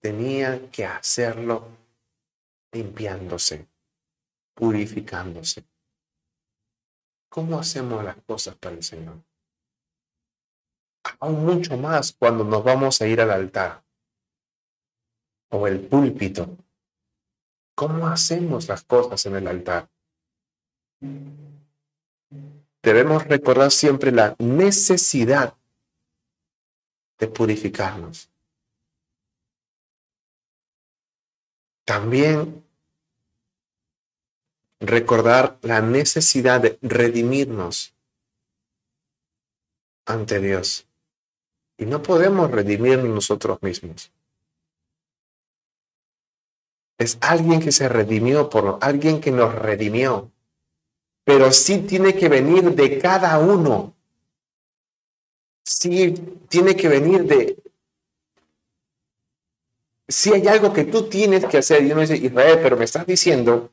[0.01, 1.69] tenía que hacerlo
[2.73, 3.67] limpiándose,
[4.55, 5.65] purificándose.
[7.29, 9.23] ¿Cómo hacemos las cosas para el Señor?
[11.21, 13.83] Aún mucho más cuando nos vamos a ir al altar
[15.51, 16.57] o el púlpito
[17.77, 19.91] ¿Cómo hacemos las cosas en el altar?
[22.83, 25.55] Debemos recordar siempre la necesidad
[27.19, 28.31] de purificarnos.
[31.87, 32.63] También
[34.79, 37.95] recordar la necesidad de redimirnos
[40.05, 40.87] ante Dios.
[41.79, 44.13] Y no podemos redimirnos nosotros mismos
[46.99, 50.31] es alguien que se redimió por alguien que nos redimió.
[51.25, 53.95] Pero sí tiene que venir de cada uno.
[55.65, 56.15] Sí
[56.49, 57.59] tiene que venir de...
[60.09, 63.07] Si hay algo que tú tienes que hacer, y uno dice, Israel, pero me estás
[63.07, 63.73] diciendo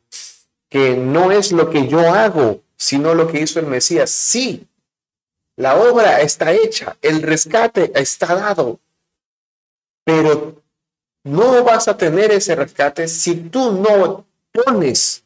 [0.69, 4.09] que no es lo que yo hago, sino lo que hizo el Mesías.
[4.09, 4.67] Sí,
[5.55, 8.79] la obra está hecha, el rescate está dado,
[10.03, 10.63] pero
[11.23, 15.23] no vas a tener ese rescate si tú no pones,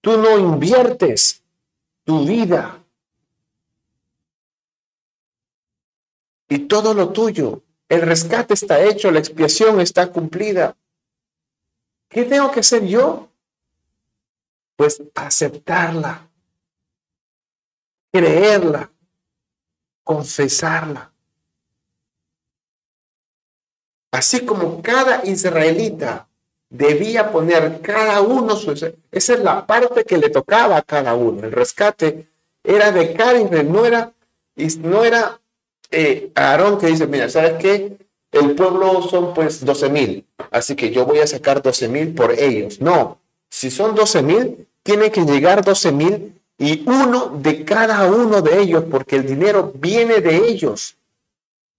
[0.00, 1.42] tú no inviertes
[2.04, 2.78] tu vida
[6.48, 7.60] y todo lo tuyo.
[7.92, 10.74] El rescate está hecho, la expiación está cumplida.
[12.08, 13.28] ¿Qué tengo que hacer yo?
[14.76, 16.26] Pues aceptarla,
[18.10, 18.90] creerla,
[20.02, 21.12] confesarla.
[24.10, 26.26] Así como cada israelita
[26.70, 28.72] debía poner cada uno su...
[28.72, 31.44] Esa es la parte que le tocaba a cada uno.
[31.44, 32.26] El rescate
[32.64, 34.14] era de cada no era,
[34.78, 35.41] no era
[35.92, 37.96] eh, Aarón que dice, mira, ¿sabes qué?
[38.32, 42.32] El pueblo son pues 12 mil, así que yo voy a sacar 12 mil por
[42.32, 42.80] ellos.
[42.80, 43.18] No,
[43.50, 48.60] si son 12 mil, tiene que llegar 12 mil y uno de cada uno de
[48.60, 50.96] ellos, porque el dinero viene de ellos.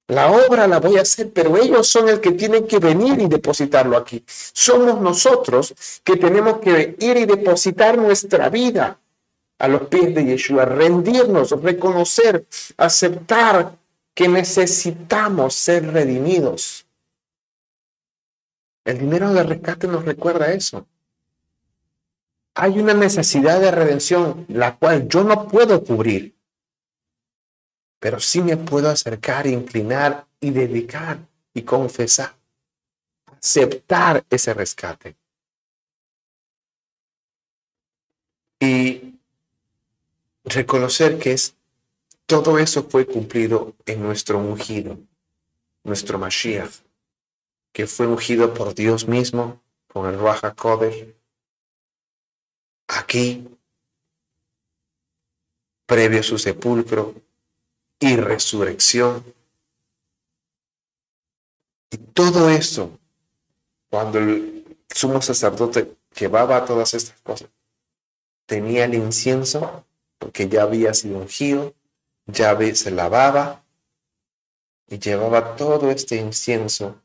[0.08, 3.28] La obra la voy a hacer, pero ellos son el que tienen que venir y
[3.28, 4.24] depositarlo aquí.
[4.28, 9.00] Somos nosotros que tenemos que ir y depositar nuestra vida
[9.58, 12.46] a los pies de Yeshua, rendirnos, reconocer,
[12.76, 13.78] aceptar
[14.14, 16.86] que necesitamos ser redimidos.
[18.86, 20.88] El dinero de rescate nos recuerda eso.
[22.56, 26.34] Hay una necesidad de redención la cual yo no puedo cubrir
[28.04, 32.36] pero sí me puedo acercar, inclinar y dedicar y confesar,
[33.32, 35.16] aceptar ese rescate.
[38.60, 39.18] Y
[40.44, 41.56] reconocer que es
[42.26, 44.98] todo eso fue cumplido en nuestro ungido,
[45.84, 46.72] nuestro Mashiach,
[47.72, 50.20] que fue ungido por Dios mismo con el
[50.56, 51.14] Kodesh.
[52.88, 53.48] Aquí,
[55.86, 57.16] previo a su sepulcro,
[58.04, 59.24] y resurrección.
[61.90, 63.00] Y todo eso,
[63.90, 67.50] cuando el sumo sacerdote llevaba todas estas cosas,
[68.46, 69.86] tenía el incienso,
[70.18, 71.74] porque ya había sido ungido,
[72.26, 73.64] ya se lavaba
[74.88, 77.02] y llevaba todo este incienso,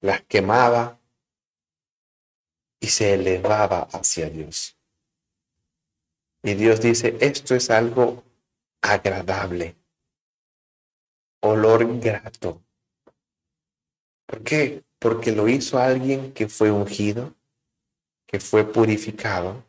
[0.00, 0.98] las quemaba
[2.80, 4.76] y se elevaba hacia Dios.
[6.42, 8.24] Y Dios dice, esto es algo
[8.80, 9.76] agradable
[11.40, 12.62] olor grato.
[14.26, 14.84] ¿Por qué?
[14.98, 17.34] Porque lo hizo alguien que fue ungido,
[18.26, 19.64] que fue purificado,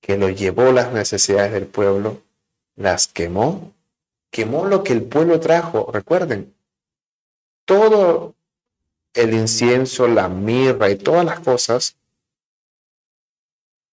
[0.00, 2.22] que lo llevó las necesidades del pueblo,
[2.78, 3.74] las quemó,
[4.30, 5.90] quemó lo que el pueblo trajo.
[5.92, 6.54] Recuerden,
[7.64, 8.34] todo
[9.14, 11.96] el incienso, la mirra y todas las cosas,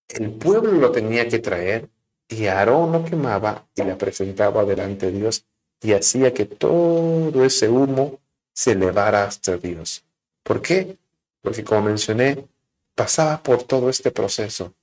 [0.07, 1.89] el pueblo lo tenía que traer
[2.29, 5.45] y Aarón lo quemaba y la presentaba delante de Dios
[5.81, 8.19] y hacía que todo ese humo
[8.53, 10.05] se elevara hasta Dios.
[10.43, 10.97] ¿Por qué?
[11.41, 12.47] Porque como mencioné,
[12.93, 14.73] pasaba por todo este proceso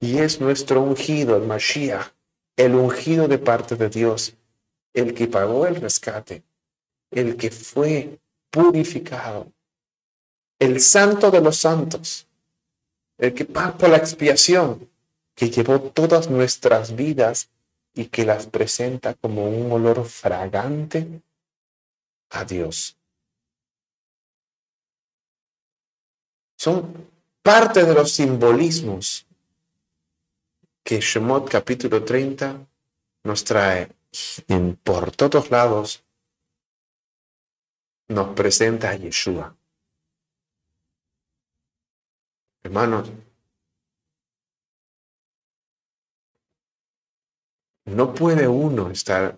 [0.00, 2.12] y es nuestro ungido, el Mashiach,
[2.58, 4.34] el ungido de parte de Dios,
[4.92, 6.42] el que pagó el rescate,
[7.12, 8.18] el que fue
[8.50, 9.52] purificado,
[10.58, 12.26] el santo de los santos,
[13.16, 14.90] el que pagó la expiación,
[15.36, 17.48] que llevó todas nuestras vidas
[17.94, 21.22] y que las presenta como un olor fragante
[22.30, 22.96] a Dios.
[26.56, 27.08] Son
[27.40, 29.27] parte de los simbolismos
[30.88, 32.66] que Shemot capítulo 30
[33.24, 33.90] nos trae
[34.82, 36.02] por todos lados,
[38.08, 39.54] nos presenta a Yeshua.
[42.62, 43.10] Hermanos,
[47.84, 49.36] no puede uno estar,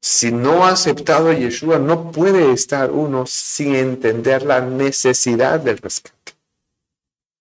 [0.00, 5.78] si no ha aceptado a Yeshua, no puede estar uno sin entender la necesidad del
[5.78, 6.21] rescate.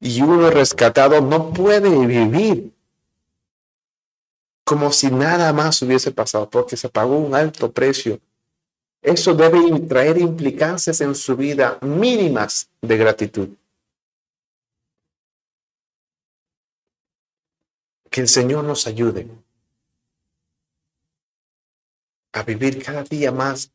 [0.02, 2.74] Y uno rescatado no puede vivir
[4.64, 8.20] como si nada más hubiese pasado, porque se pagó un alto precio.
[9.02, 13.50] Eso debe traer implicancias en su vida mínimas de gratitud.
[18.10, 19.28] Que el Señor nos ayude
[22.32, 23.72] a vivir cada día más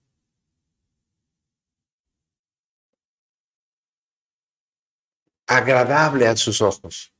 [5.47, 7.13] agradable a sus ojos.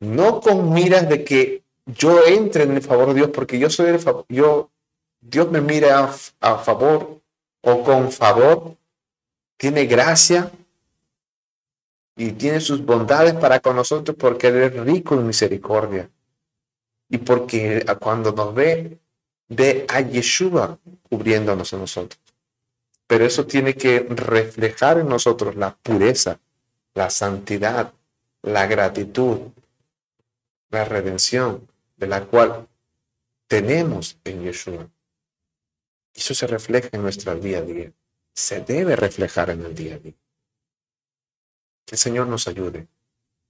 [0.00, 3.90] No con miras de que yo entre en el favor de Dios porque yo soy
[3.90, 4.70] el favor, yo,
[5.20, 7.20] Dios me mira a, a favor
[7.62, 8.76] o con favor,
[9.56, 10.50] tiene gracia
[12.16, 16.10] y tiene sus bondades para con nosotros porque Él es rico en misericordia.
[17.08, 18.98] Y porque cuando nos ve,
[19.48, 20.78] ve a Yeshua
[21.08, 22.20] cubriéndonos a nosotros.
[23.08, 26.38] Pero eso tiene que reflejar en nosotros la pureza,
[26.92, 27.94] la santidad,
[28.42, 29.50] la gratitud,
[30.68, 32.68] la redención de la cual
[33.46, 34.90] tenemos en Yeshua.
[36.14, 37.90] Eso se refleja en nuestra día a día.
[38.34, 40.14] Se debe reflejar en el día a día.
[41.86, 42.88] Que el Señor nos ayude.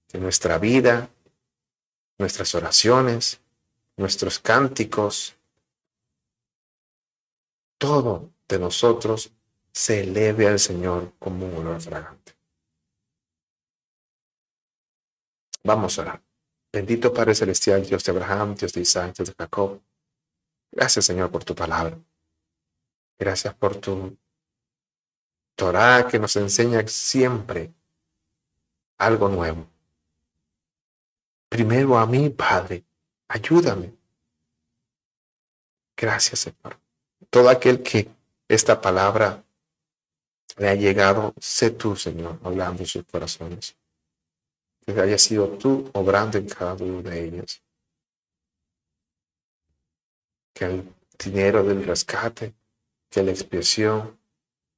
[0.07, 1.09] Que nuestra vida,
[2.17, 3.41] nuestras oraciones,
[3.97, 5.35] nuestros cánticos,
[7.77, 9.33] todo de nosotros
[9.71, 12.35] se eleve al Señor como un olor fragante.
[15.63, 16.23] Vamos a orar.
[16.71, 19.81] Bendito Padre Celestial, Dios de Abraham, Dios de Isaac, Dios de Jacob.
[20.71, 21.97] Gracias, Señor, por tu palabra.
[23.17, 24.17] Gracias por tu
[25.55, 27.73] Torah que nos enseña siempre
[28.97, 29.67] algo nuevo.
[31.49, 32.85] Primero a mí, Padre,
[33.27, 33.93] ayúdame.
[35.97, 36.79] Gracias, Señor.
[37.29, 38.09] Todo aquel que
[38.47, 39.43] esta palabra
[40.57, 43.77] le ha llegado, sé tú, Señor, hablando en sus corazones.
[44.85, 47.61] Que haya sido tú obrando en cada uno de ellos.
[50.53, 52.55] Que el dinero del rescate,
[53.09, 54.19] que la expiación,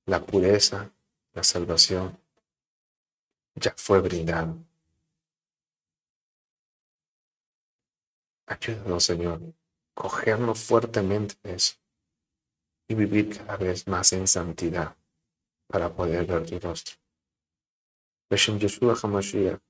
[0.06, 0.91] la pureza,
[1.34, 2.19] la salvación,
[3.56, 4.57] ya fue brindado.
[8.45, 9.41] Ayúdanos, Señor,
[9.93, 11.76] cogernos fuertemente de eso
[12.88, 14.95] y vivir cada vez más en santidad
[15.72, 16.95] para poder ver tu rostro.
[18.30, 19.61] Beshem Yeshua HaMashiach,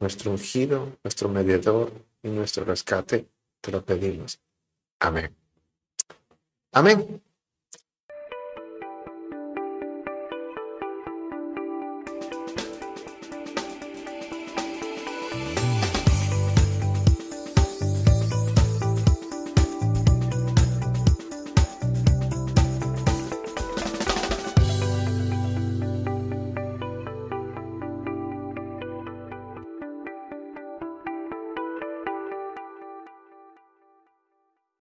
[0.00, 1.92] nuestro ungido, nuestro mediador
[2.22, 3.28] y nuestro rescate,
[3.60, 4.40] te lo pedimos.
[5.00, 5.34] Amén.
[6.72, 7.22] Amén.